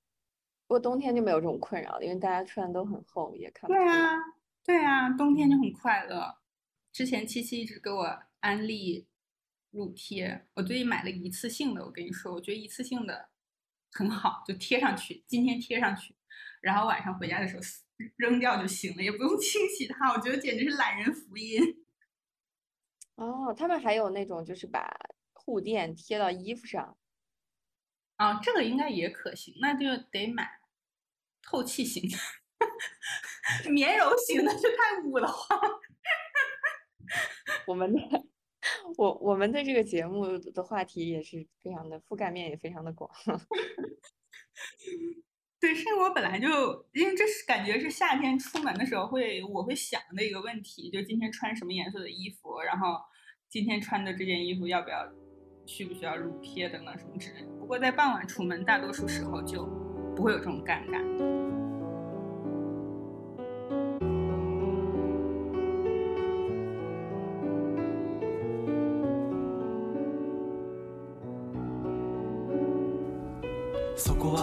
[0.67, 3.79] 不过冬天就没有这种困扰，因为大家穿的都很厚，也看不出。
[3.79, 4.15] 对啊，
[4.65, 6.37] 对啊，冬天就很快乐。
[6.91, 9.07] 之前七七一直给我安利
[9.71, 11.85] 乳贴，我最近买了一次性的。
[11.85, 13.29] 我跟你说，我觉得一次性的
[13.93, 16.13] 很好，就贴上去，今天贴上去，
[16.59, 17.61] 然后晚上回家的时候
[18.17, 20.11] 扔掉就行了，也不用清洗它。
[20.11, 21.85] 我觉得简直是懒人福音。
[23.15, 24.93] 哦，他们还有那种就是把
[25.33, 26.97] 护垫贴到衣服上。
[28.17, 30.49] 啊，这个应该也可行，那就得买
[31.43, 32.17] 透气型的，
[33.71, 35.59] 棉柔型的就太捂得慌。
[37.67, 38.01] 我们的，
[38.97, 43.09] 我我们的这个节目的话题也是非常的覆盖面也非常的广。
[45.59, 52.99] 对，是我本来就因为这是感觉是夏天出门的时候会我会想的一个问题，就今天穿什么颜色的衣服，然后
[53.47, 55.07] 今天穿的这件衣服要不要。
[55.67, 57.47] 需不需要乳贴等等什么之类的？
[57.59, 59.65] 不过在傍晚出门，大多数时候就
[60.15, 61.46] 不会有这种尴尬。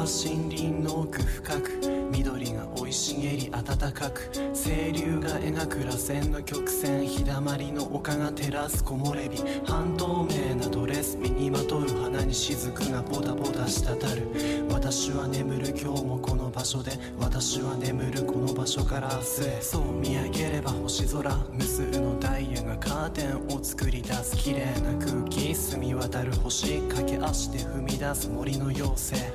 [0.06, 1.80] 森林の奥深く
[2.12, 14.63] 緑が生い茂り暖かく清流が描く螺旋の曲線日だまりの丘が照らす木漏れ日半透明なドレス身にまとう花に雫がボタボタ滴る。
[14.84, 19.62] 私は眠る今日もこの場所で私は眠るこの場所から明日へ。
[19.62, 24.36] そう見上げれば星空無数のダイヤがカーテンを作り出す。
[24.36, 29.32] 綺麗な空気澄み渡る星駆け足で踏み出す森の妖精。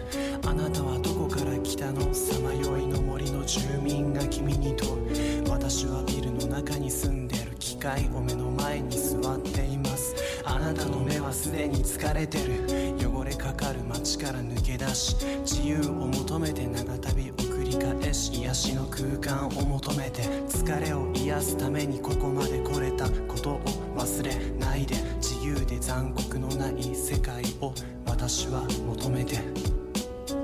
[0.48, 2.14] あなたはどこから来たの？
[2.14, 7.56] さまよいの森の住民が君に問う私はビルの中に住んでる。
[7.58, 10.14] 機械を目の前に座っています。
[10.44, 12.98] あなたの目はすでに疲れてる。
[12.98, 23.62] 汚れかかる街から抜け出し自由を求めて長旅を繰り返し癒しの空間を求めて疲れを癒すためにここまで来れたことを
[23.98, 27.74] 忘れないで自由で残酷のない世界を
[28.06, 29.40] 私は求めて。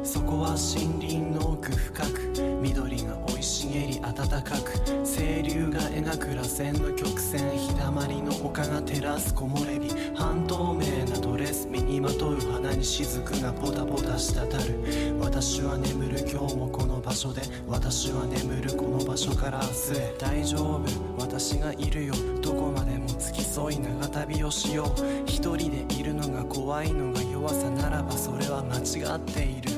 [0.04, 4.74] そこは森林の奥深く緑が茂り暖かく
[5.06, 20.16] 清流が描く螺旋の曲線日だまりの丘が照らす木漏れ日半透明なドレス身にまとう花に雫がポタポタ滴る私は眠る今日もこの場所で私は眠るこの場所から明日へ。
[20.18, 20.82] 大丈夫
[21.20, 24.90] 私がいるよどこまでも付き添い長旅をしよう
[25.28, 29.70] 一人でいるのが怖いのが弱さならばそれは間違っている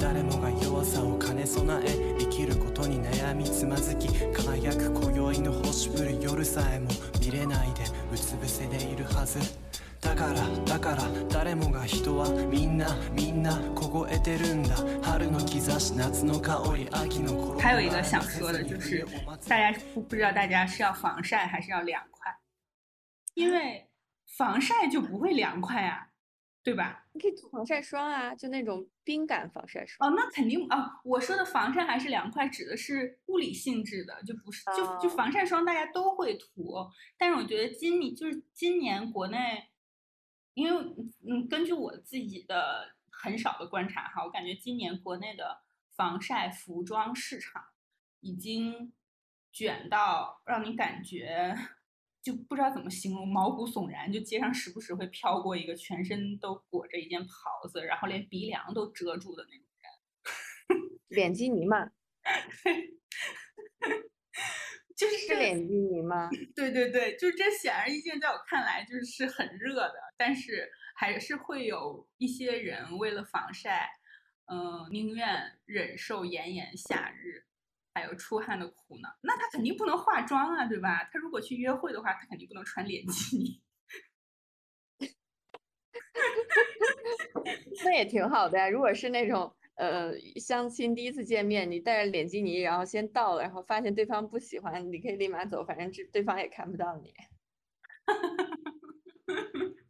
[0.00, 6.88] 誰もが弱さを兼ね備えきることに悩みつまずき輝く今宵の星降る夜さえも
[7.20, 7.82] 見れないで
[8.12, 9.38] うつ伏せでいるはず。
[10.00, 14.74] だからだから誰もが人はみんなみんな凍えてるんだ。
[15.02, 19.06] 春の兆し夏の香り秋の頃还有一个想说的就是
[19.48, 22.34] 大家不不知道大家是要防晒还是要凉快。
[23.34, 23.88] 因为
[24.36, 26.08] 防晒就不会凉快啊
[26.64, 27.03] 对吧？
[27.14, 30.08] 你可以涂防晒霜啊，就那种冰感防晒霜。
[30.08, 31.00] 哦，那肯定啊。
[31.04, 36.74] 我说的防晒还是凉快，指的是物理性质的，就不是就就防晒霜大家都会涂。
[37.16, 39.70] 但是我觉得今年就是今年国内，
[40.54, 40.84] 因为
[41.28, 45.62] 嗯，根据我自己的很少的观察哈，我感觉今年国内的
[45.94, 47.62] 防晒服装市场
[48.18, 48.92] 已经
[49.52, 51.56] 卷到让你感觉。
[52.24, 54.10] 就不知道怎么形容，毛骨悚然。
[54.10, 59.66] 就街上时不时会飘过一个全身都裹着一件袍子，然后连鼻梁都遮住的那种
[60.72, 61.90] 人， 脸基尼嘛？
[64.96, 66.30] 就是脸基尼吗？
[66.54, 73.90] 对对对，就是这显而易见，在我看来就是很热的，但是还是会有一些人为了防晒，
[74.46, 77.44] 嗯，宁愿忍受炎炎夏日。
[77.94, 81.08] 还有出汗的苦呢，那他肯定不能化妆啊，对吧？
[81.12, 83.62] 他如果去约会的话，他肯定不能穿脸基尼。
[87.84, 88.68] 那也挺好的呀。
[88.68, 97.14] 如果是那种呃相亲第一次见面，你带着脸基尼，然后先到了，然后发现对方不喜欢，你可以立马走，反正这对方也看不到你。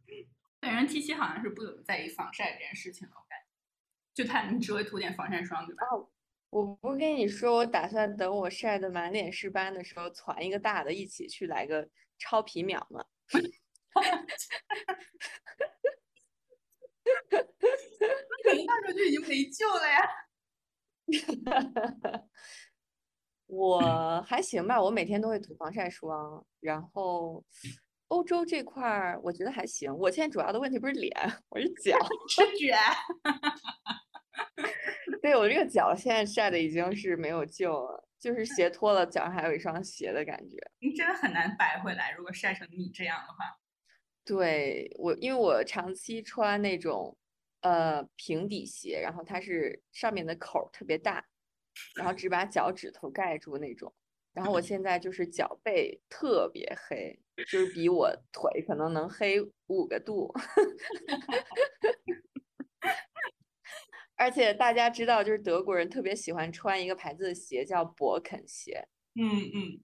[0.59, 3.45] 本人 T 七好像是不怎么在意防晒这件事情的，我感觉。
[4.13, 5.81] 就他，你只会涂点防晒霜，对吧？
[6.49, 11.87] 我不跟你说，我打算等我晒得满脸是斑的时候，攒一个大的，一起去来个
[12.17, 13.03] 超皮秒嘛。
[17.29, 17.43] 那
[18.43, 20.09] 肯定那时候就已经没救了呀。
[23.47, 26.45] 我还行吧，我每天都会涂防晒霜。
[26.59, 27.43] 然后
[28.07, 29.95] 欧洲这块儿，我觉得还行。
[29.95, 31.13] 我现在主要的问题不是脸，
[31.49, 31.97] 我是脚，
[32.29, 32.77] 是卷。
[35.21, 40.57] 对我这个脚现在晒的已经是没有救了，就是 鞋脱了，脚上还有一双鞋的感觉。
[40.79, 43.57] 你真的很难白回来，如果晒成你这样的话。
[44.23, 47.15] 对我，因为我长期穿那种
[47.61, 51.23] 呃平底鞋，然后它是上面的口特别大，
[51.95, 53.93] 然后只把脚趾头盖住那种。
[54.33, 57.17] 然后我现在就是脚背特别黑，
[57.49, 60.33] 就是比我腿可能能黑五个度。
[64.17, 68.87] 而且大家知道，就是德国人特别喜欢穿一个牌子的鞋，叫勃肯鞋。
[69.15, 69.81] 嗯嗯，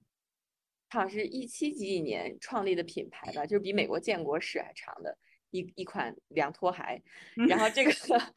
[0.88, 5.16] 好像是一七几几年创立的品牌吧，就是比美国建国史还长的
[5.50, 7.02] 一一款凉拖鞋。
[7.46, 7.90] 然后这个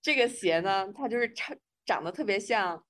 [0.00, 2.84] 这个鞋呢，它就是长长得特别像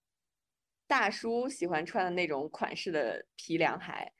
[0.86, 4.12] 大叔喜欢穿的那种款式的皮凉鞋，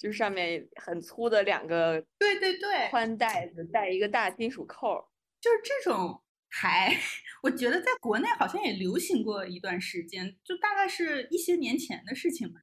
[0.00, 5.10] 就是上面很粗的两个对对对宽带子，带一个大金属扣，
[5.40, 6.22] 就是这种。
[6.48, 6.96] 还，
[7.42, 12.60] 我觉得在国内好像也流行过一段时间，就大概是一些年前的事情吧，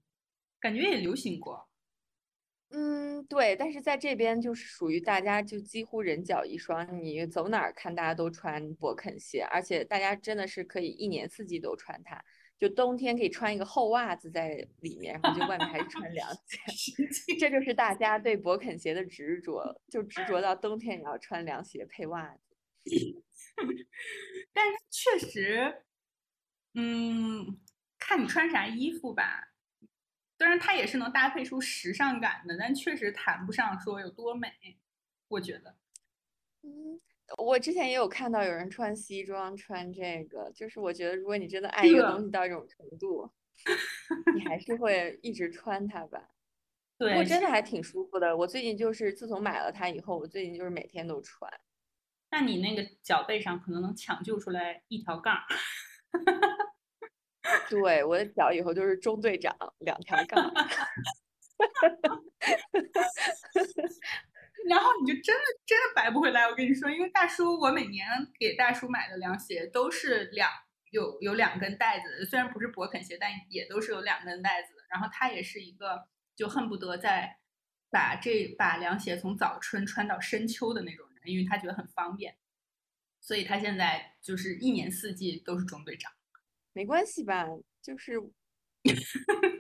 [0.59, 1.69] 感觉也流行过。
[2.71, 12.21] 嗯，对，但是在这边就是属于大家就几乎人脚一双，你走哪儿看大家都穿勃肯鞋，而且大家真的是可以一年四季都穿它，
[12.59, 16.93] 就冬天可以穿一个厚袜子在里面，然后就外面还是穿凉鞋，
[17.39, 23.23] 这就是大家对勃肯鞋的执着，就执着到冬天也要穿凉鞋配袜子。
[24.53, 25.83] 但是确实，
[26.73, 27.59] 嗯，
[27.97, 29.49] 看你穿啥衣服吧。
[30.37, 34.51] 当然，它也是能搭配出时尚感的，但确实谈不上说有多美。
[35.27, 35.75] 我觉得，
[36.63, 36.99] 嗯，
[37.37, 43.31] 我之前也有看到有人穿西装穿这个，就是我觉得，如果你真的爱一个东西到这种程度，
[44.35, 46.29] 你还是 会一直穿它吧。
[46.97, 48.35] 对，不过真的还挺舒服的。
[48.35, 51.51] 我最近就是自从买了它以后，我最近就是每天都穿。
[52.31, 55.37] 那你那个脚背上可能能抢救出来一条杠，
[57.69, 60.53] 对，我的脚以后就是中队长，两条杠，
[64.67, 66.43] 然后你就真的真的白不回来。
[66.49, 68.05] 我跟你说，因为大叔，我每年
[68.37, 70.49] 给大叔买的凉鞋都是两
[70.91, 74.81] 有有两根带子，虽然不是勃肯鞋，但也都是有两根带子的。
[74.89, 76.05] 然后他也是一个
[76.35, 77.37] 就恨不得在
[77.89, 81.04] 把这把凉鞋从早春穿到深秋的那种。
[81.25, 82.35] 因为他觉得很方便，
[83.19, 86.11] 所以他现在就是一年四季都是中队长。
[86.73, 87.47] 没关系吧？
[87.81, 88.19] 就是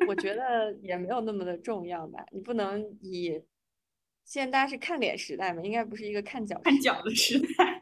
[0.07, 2.25] 我觉得也没有那么的重要吧。
[2.31, 3.41] 你不能以
[4.23, 7.81] 现在大家是看脸时代嘛，应该不是一个看脚看脚的时代。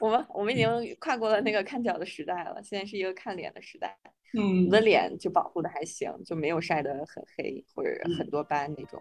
[0.00, 0.66] 我 我们我们已经
[0.98, 3.96] 跨过了那个看脚的时代了，现在是一个看脸的时代。
[4.38, 9.00] 嗯，我的脸就保护的还行，就没有晒得很黑或者很多斑那种。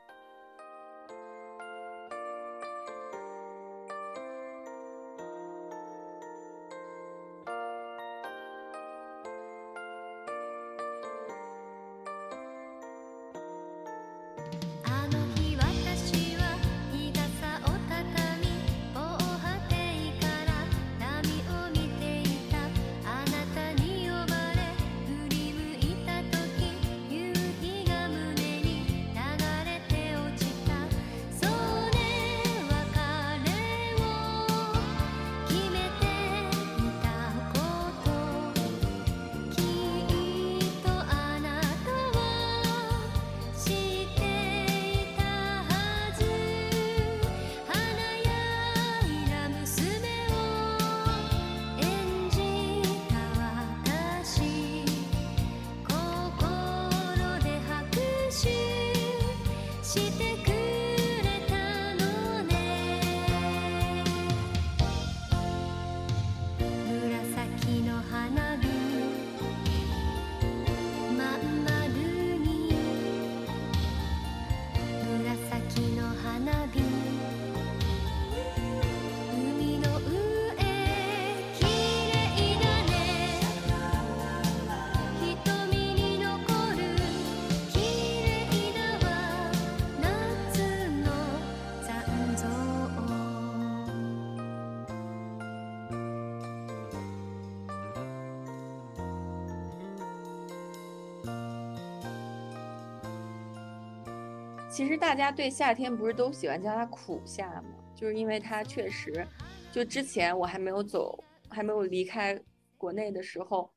[104.78, 107.74] 其实大家对夏天不是都喜欢叫它苦夏吗？
[107.96, 109.28] 就是因为它确实，
[109.72, 112.40] 就之前我还没有走，还没有离开
[112.78, 113.74] 国内的时候，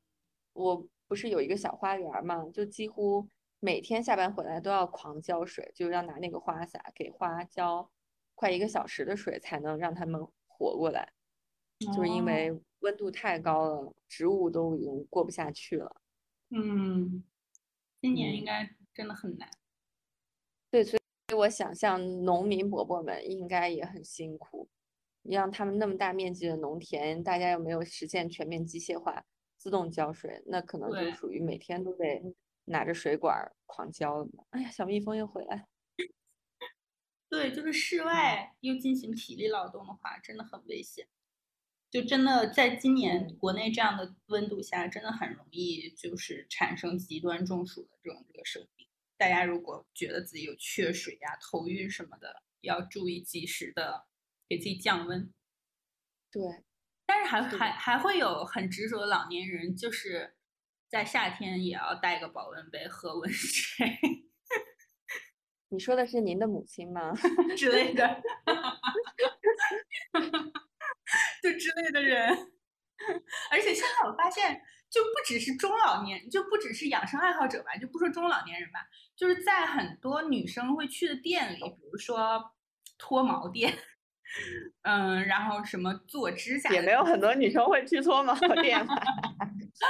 [0.53, 3.27] 我不是有一个小花园嘛，就几乎
[3.59, 7.89] 每天下班回来都要狂浇水，就要拿那个花洒给花浇
[8.35, 11.11] 快一个小时的水，才能让它们活过来。
[11.79, 15.95] 就是因为温度太高了，植物都已经过不下去了。
[16.51, 17.23] 嗯，
[17.99, 19.49] 今年应该真的很难。
[20.71, 20.97] 对，所
[21.29, 24.69] 以我想象农民伯伯们应该也很辛苦。
[25.23, 29.23] 你让他们那么大面积的农田，大家又没有实现全面机械化、
[29.57, 32.33] 自动浇水，那可能就属于每天都得
[32.65, 34.29] 拿着水管狂浇了。
[34.51, 35.67] 哎呀，小蜜蜂又回来。
[37.29, 41.07] 对，就是室外又进行体力劳动的话，真的很危险。
[41.89, 48.87] 就真的在今年国内这样的温度下，真的很容易就是产生极端中暑的这种这个生病。
[49.21, 54.07] 大家如果觉得自己有缺水呀、头晕什么的，要注意及时的。
[54.49, 55.31] 给自己降温，
[56.29, 56.41] 对，
[57.05, 60.35] 但是还还还会有很执着的老年人，就是
[60.89, 63.87] 在夏天也要带个保温杯喝温水。
[65.69, 67.13] 你说的是您的母亲吗？
[67.55, 68.03] 之类的，
[71.41, 72.51] 就之类的人。
[73.51, 74.61] 而且现在我发现，
[74.91, 78.79] 就不只是中老年，就不只是养生爱好者吧，就不说中老年人吧，
[79.15, 82.51] 就是在很多女生会去的店里，比如说
[82.97, 83.73] 脱毛店。
[84.83, 88.81] 嗯，然后什么做指甲也没有很多女生会去脱毛店，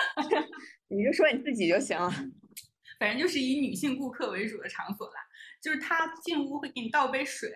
[0.90, 2.10] 你就说你自己就行了。
[3.00, 5.14] 反正就是以女性顾客为主的场所啦，
[5.62, 7.54] 就是他进屋会给你倒杯水。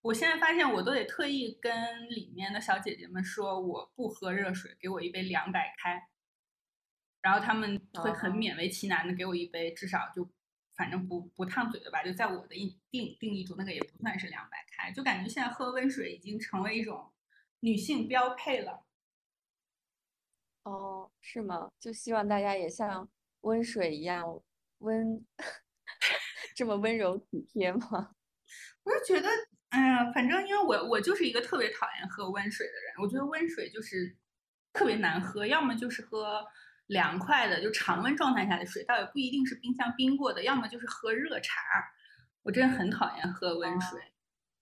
[0.00, 6.02] 我现在发现我都得特意跟里面的小姐姐们说我不喝热水，给我一杯凉白开。
[7.22, 10.28] 然后他们会很勉为其难的给我一杯，至少就。
[10.74, 17.12] 反正不不烫嘴的吧，就在我的定定定义中，那个也不算是凉白开，就感觉现在喝温水已经成为一种
[17.60, 18.82] 女性标配了。
[20.62, 21.70] 哦，是吗？
[21.78, 23.06] 就希望大家也像
[23.42, 24.42] 温水一样
[24.78, 25.22] 温，
[26.56, 28.14] 这么温柔体贴吗？
[28.82, 29.28] 我就觉得，
[29.68, 34.16] 哎呀，反正因为我我就是一个特别讨厌喝温水的人，我觉得温水就是
[34.72, 36.42] 特别难喝，要么就是喝。
[36.92, 41.60] 凉快的，就常温状态下的水，倒也不一定是冰箱冰过的，要么就是喝热茶。
[42.42, 43.98] 我真的很讨厌喝温水，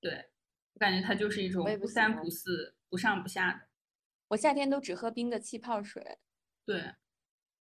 [0.00, 0.30] 对
[0.74, 3.60] 我感觉它就是一种不三不四、不上不下的。
[4.28, 6.18] 我夏天都只喝冰的气泡水。
[6.64, 6.94] 对，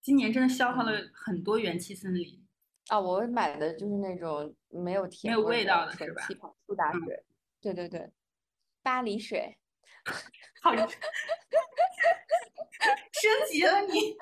[0.03, 2.47] 今年真的消耗了很多元气森林。
[2.89, 6.27] 啊，我买的就是那种没有甜、没有味道的是吧？
[6.27, 7.25] 气泡苏打水。
[7.61, 8.13] 对对对，
[8.83, 9.57] 巴黎水。
[10.63, 10.87] 好， 升
[13.51, 14.17] 级了你。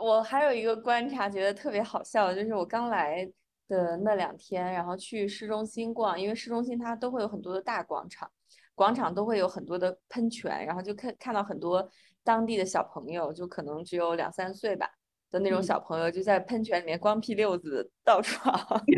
[0.00, 3.24] 我还有一个观察，觉得特别好笑，就是我刚来
[3.68, 8.30] 的那两天，然后去市中心逛，因为市中心它都会有很多的大广场，
[8.74, 11.88] 广场都会有很多的喷泉，然后就看看到很多
[12.24, 14.88] 当地的小朋友，就可能只有两三岁吧
[15.30, 18.80] 的那种小朋友，就在喷泉里面光屁溜子到处跑。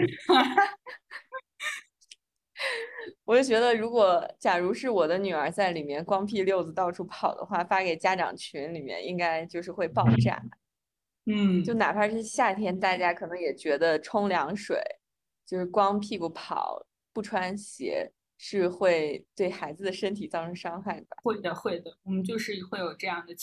[3.25, 10.43] 我就觉得，如果假如是我的女儿在里面光屁溜子到处跑的话，发给家长群里面，应该就是会爆炸。
[11.33, 14.83] 嗯，就哪怕是夏天，大家可能也觉得冲凉水
[15.47, 21.07] 就是光屁股跑不穿鞋是会对孩子的身体造成伤害的。
[21.23, 23.35] 会的，会的，我们就是会有这样的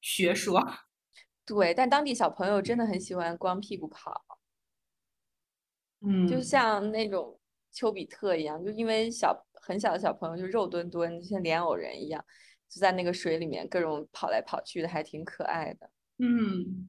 [0.00, 0.60] 学说。
[1.46, 4.24] 对，但当地小朋友真的很喜欢光屁股跑。
[6.00, 7.38] 嗯，就像那种
[7.72, 12.24] 丘比特一样，就因为小很小的小朋友就肉墩墩，就像莲藕人一样，
[12.68, 15.90] 就在那个水里面各种跑来跑去的，还挺可爱的。
[16.18, 16.88] 嗯。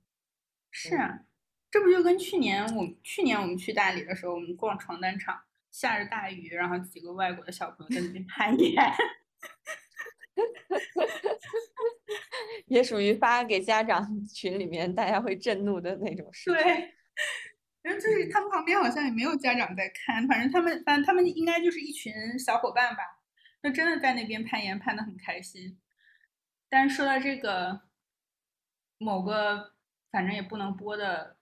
[0.74, 1.26] 是啊，
[1.70, 8.74] 这不就跟去年我去年我们去大理的时候，我们逛床单厂，下着大雨，然后几个外国的小朋友在那边攀岩，
[12.68, 16.50] 也属于发给家长群里面大家会震怒的那种事。
[16.52, 16.64] 对，
[17.84, 23.04] 然后就是他们旁边好像也没有家长在看，反正他们反正他们应该就是一群小伙伴吧，
[23.62, 25.78] 就真的在那边攀岩攀的很开心。
[26.70, 27.82] 但是说到这个
[28.98, 29.74] 某个。
[30.12, 31.38] 反正也不能播的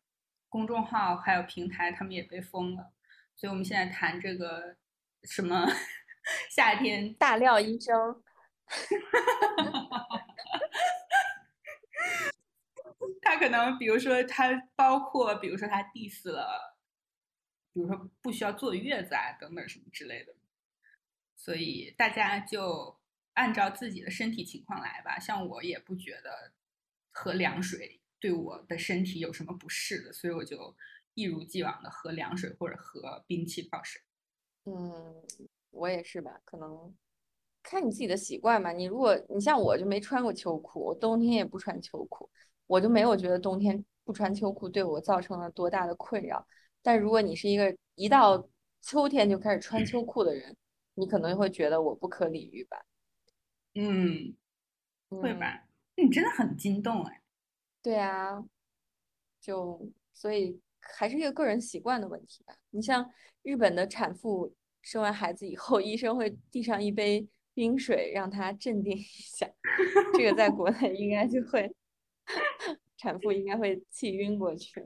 [0.47, 2.93] 公众号还有平台，他们也被封了，
[3.35, 4.77] 所以我们现在谈这个
[5.23, 5.65] 什么
[6.49, 8.23] 夏天大料医生，
[13.21, 16.77] 他可能比如说他包括比如说他 diss 了，
[17.73, 20.35] 比如说不需要坐月子啊等等什么之类的，
[21.35, 22.99] 所以大家就
[23.33, 25.17] 按照自己的身体情况来吧。
[25.17, 26.51] 像我也不觉得
[27.11, 27.98] 喝凉水。
[28.19, 30.75] 对我的身体有什么不适的，所以我就
[31.13, 34.01] 一如既往的喝凉水或者喝冰气泡水。
[34.65, 35.15] 嗯，
[35.71, 36.93] 我也是吧，可能
[37.63, 38.71] 看你自己的习惯吧。
[38.71, 42.29] 你如果你像我就没穿过秋裤，我冬天也不穿秋裤，
[42.67, 46.45] 我就没有觉得冬天不穿秋裤对我造成了多大的困扰。
[46.81, 48.47] 但如果你是一个一到
[48.81, 50.55] 秋天就开始穿秋裤的人，
[50.93, 52.85] 你可能会觉得我不可理喻吧。
[53.75, 54.35] 嗯，
[55.09, 55.67] 会吧？
[55.95, 57.18] 你真的很激动哎。
[57.81, 58.43] 对啊，
[59.39, 62.55] 就所以还是一个个人习惯的问题吧。
[62.71, 63.09] 你像
[63.41, 69.49] 日本的产妇生完孩子以后， 医生会递上一杯冰水让她镇定一下，
[70.13, 71.73] 这个在国内应该就会
[72.97, 74.83] 产妇应该会气晕过去。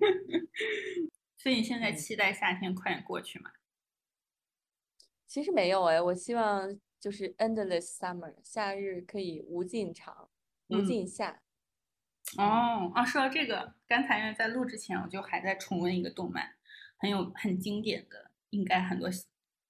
[1.37, 3.51] 所以你现在期待夏天快点过去吗？
[5.27, 10.29] 其实没有哎，我希望就是 endless summer，夏日可以无尽长，
[10.67, 11.41] 无尽夏。
[12.37, 16.55] 哦啊，说到这个，刚才在录之前，我就还在重温一个动漫，
[16.97, 19.07] 很有很经典的，应该很多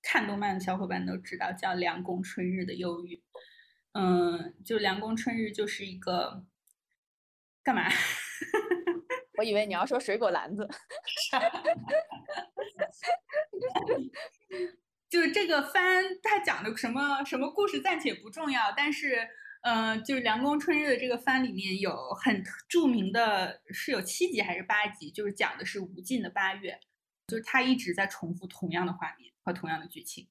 [0.02, 3.16] 看动漫的小伙伴都知道，叫《凉宫春日的忧郁》。
[3.92, 6.46] 嗯，就《凉宫春日》就是一个
[7.64, 7.90] 干嘛？
[9.38, 10.68] 我以为你要说水果篮子。
[15.10, 19.28] 就是这个番，它讲的什么什么故事暂且不重要，但是。
[19.64, 25.10] 嗯，就是《凉宫春日》的这个番里面有很著名的，是有七集还是八集？
[25.10, 26.78] 就是讲的是无尽的八月，
[27.28, 30.28] 就是他一直在重复同样的画面和同样的剧情，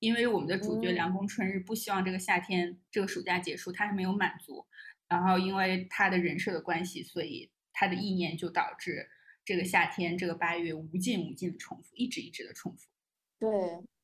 [0.00, 4.66] 因为我们的主角凉宫春日不希望这个夏天、这个暑假结束，他还没有满足，
[5.08, 9.08] 然后因为他的人设的关系，所以他的意念就导致
[9.46, 12.90] 这个夏天、这个八月无尽无尽的重复，一直一直的重复。
[13.38, 13.50] 对，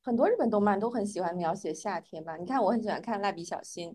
[0.01, 2.39] 很多日本动漫都很喜欢描写夏天吧？
[2.39, 3.91] 你看，我很喜欢看《蜡笔小新》。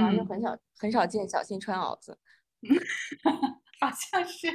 [0.00, 2.18] 好像很少很少见小新穿袄子，
[3.80, 4.48] 好像是。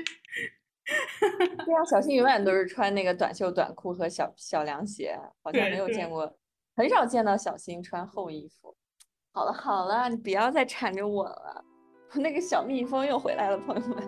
[1.65, 6.35] 对啊，小新永远都 是穿那个短袖短裤和小小凉鞋，好像没有见过，
[6.75, 8.75] 很少见到小新穿厚衣服。
[9.31, 11.63] 好了好了，你不要再缠着我了，
[12.15, 14.03] 那个小蜜蜂又回来了，朋友们。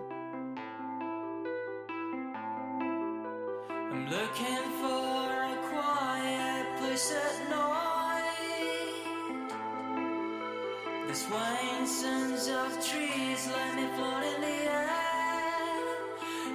[11.12, 14.88] This wine sons of trees let me float in the air.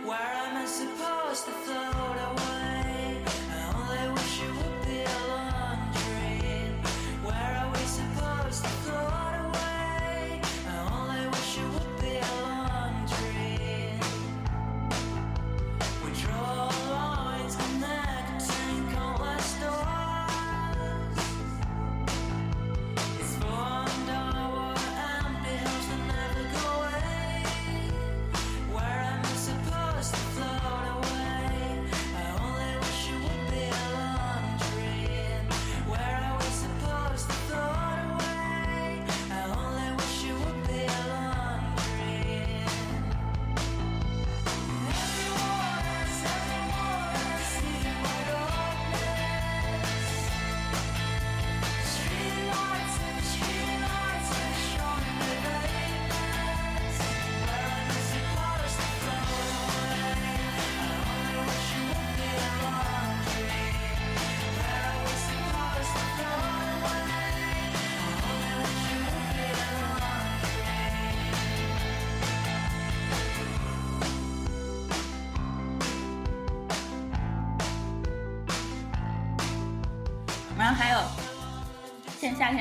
[0.04, 2.47] Where am I supposed to float away?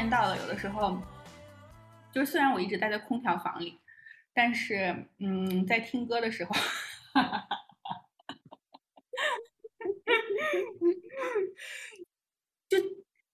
[0.08, 0.98] 到了，有的时候，
[2.12, 3.78] 就是虽然我一直待在空调房里，
[4.32, 6.54] 但是，嗯，在听歌的时候，
[12.68, 12.78] 就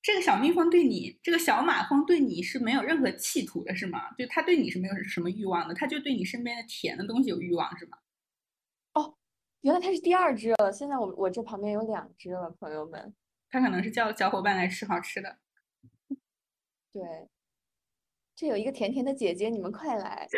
[0.02, 4.12] 这个小蜜蜂对你，这个小马蜂对你是没有任何企图的，是吗？
[4.18, 7.98] 就它对你是没有什么欲望的，它就对你身边的甜的东西有欲望，是吗？
[8.94, 9.16] 哦，
[9.60, 13.14] 原来它是第二只了，现在我我这旁边有两只了，朋友们。
[13.48, 15.38] 它可能是叫小伙伴来吃好吃的，
[16.92, 17.02] 对，
[18.34, 20.28] 这有一个甜甜的姐姐，你们快来！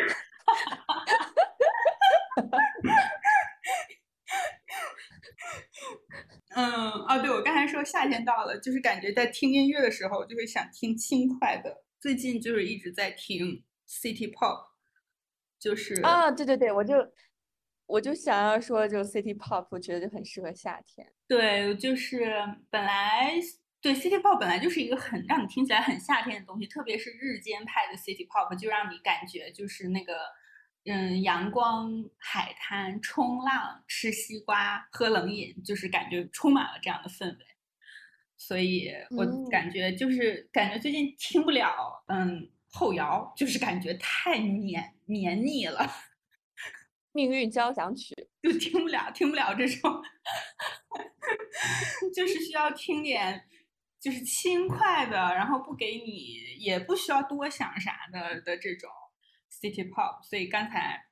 [6.55, 11.83] 嗯，哦，对，我刚才说夏天到了，就是感觉在听音乐的时候就会想听轻快的。
[11.99, 14.67] 最近就是一直在听 City Pop，
[15.59, 16.95] 就是啊，对对对，我就。
[17.87, 21.07] 我就想要说，就 City Pop，我觉得就很适合夏天。
[21.27, 22.25] 对，就是
[22.71, 23.33] 本来
[23.85, 30.21] 对 City Pop 本来就是一个很让你听起来很夏天的东西，特别是日间派的 City Pop，就让你感觉就是那个
[30.85, 37.45] 嗯，阳光、海滩、冲浪、吃西瓜、喝冷饮，就是感觉充满了这样的氛围。
[38.35, 45.87] 所以我感觉就是感觉最近听不了嗯后摇，就是感觉太黏黏腻了。
[47.13, 50.01] 命运交响曲就听不了，听不了这种，
[52.15, 53.45] 就是需要听点，
[54.05, 58.87] 就是轻快的，然后不给你也不需要多想啥的的这种
[59.49, 60.21] city pop。
[60.21, 61.03] 所以刚才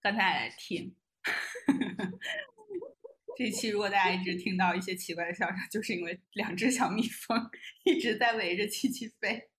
[0.00, 0.96] 刚才听
[3.36, 7.38] 这期，如果大家一直听到一些奇怪的笑声，就是因为两只小蜜蜂
[7.84, 9.50] 一直在围着七七飞。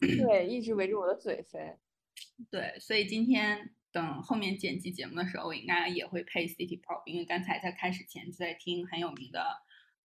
[0.00, 1.78] 对，一直围着我的嘴飞。
[2.50, 9.63] 对，所以今天等后面剪辑节目的时候，我应该也会配 City Pop，因为刚才在开始前就在听很有名的，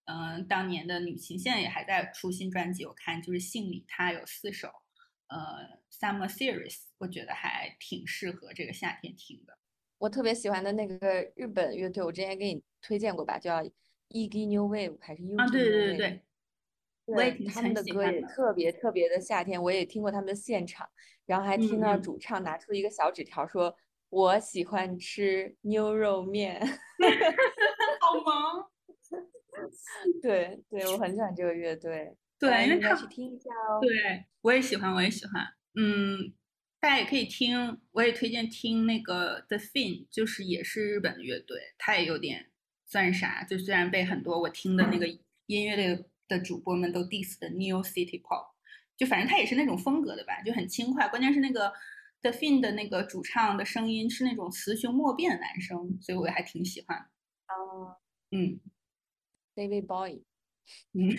[0.10, 2.84] 嗯，当年的女性，现在也还在出新专辑。
[2.84, 4.68] 我看就是信里她有四首，
[5.28, 5.38] 呃
[5.92, 9.56] ，Summer Series，我觉得还挺适合这个夏天听的。
[10.00, 13.64] 我特别喜欢的那个日本乐队，我之前给你推荐过吧，叫
[14.08, 14.48] E.G.
[14.48, 15.38] New Wave 还是 U？
[15.38, 16.22] 啊，对对对对。
[17.06, 20.90] 我也他们的歌也特别特别的夏天，我也听过他们的现场，
[21.26, 23.76] 然后还听到主唱拿出一个小纸条说
[24.10, 26.60] ：“我喜欢吃牛肉面。”
[28.00, 28.69] 好萌。
[30.22, 32.16] 对对，我很喜欢这个乐队。
[32.38, 33.80] 对，应该去听一下哦。
[33.82, 35.44] 对，我也喜欢，我也喜欢。
[35.76, 36.34] 嗯，
[36.80, 42.52] 大家也可以听，我也推荐听那个 The Fin，就是也是日本的乐队，他也有点
[42.86, 45.08] 算啥，就虽然被很多我听的那个
[45.46, 46.06] 音乐类。
[46.30, 48.52] 的主播们都 diss 的 New City Pop，
[48.96, 51.08] 就反正他也是那种风格的吧，就很轻快。
[51.10, 51.74] 关键是那个
[52.22, 57.00] The Fin 的那个主唱的声音是那种雌雄莫辨的男生，所以我还挺喜欢。
[57.48, 57.98] 哦，
[58.30, 58.60] 嗯
[59.60, 60.24] ，David Bowie，
[60.94, 61.10] 嗯，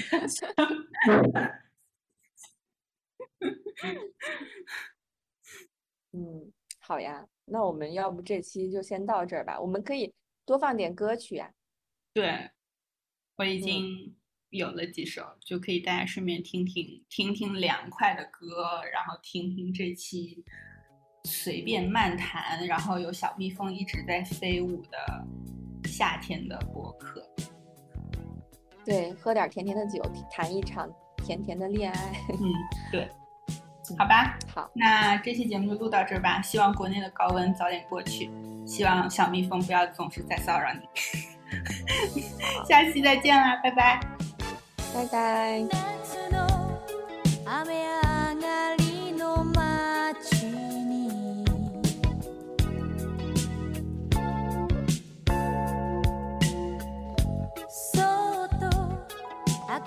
[6.13, 9.61] 嗯，好呀，那我们要不这期就先到这儿吧？
[9.61, 10.15] 我们可以
[10.47, 11.53] 多放点歌曲呀。
[12.15, 12.51] 对，
[13.37, 14.17] 我已经。
[14.51, 20.45] 有了几首，就可以大家顺便听听听听凉快的歌，然后听听这期
[21.23, 25.25] 随便漫谈，然后有小蜜蜂一直在飞舞的
[25.85, 27.25] 夏天的播客。
[28.85, 32.13] 对，喝点甜甜的酒，谈一场甜甜的恋爱。
[32.29, 32.39] 嗯，
[32.91, 33.09] 对，
[33.99, 34.39] 好吧。
[34.55, 36.41] 好，那这期节目就录到这儿吧。
[36.43, 38.31] 希望国内的高温早点过去，
[38.67, 40.81] 希望小蜜蜂不要总是在骚扰你。
[42.69, 44.01] 下期再见啦，拜拜。
[44.95, 45.65] 拜拜。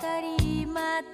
[0.00, 1.13] たり前。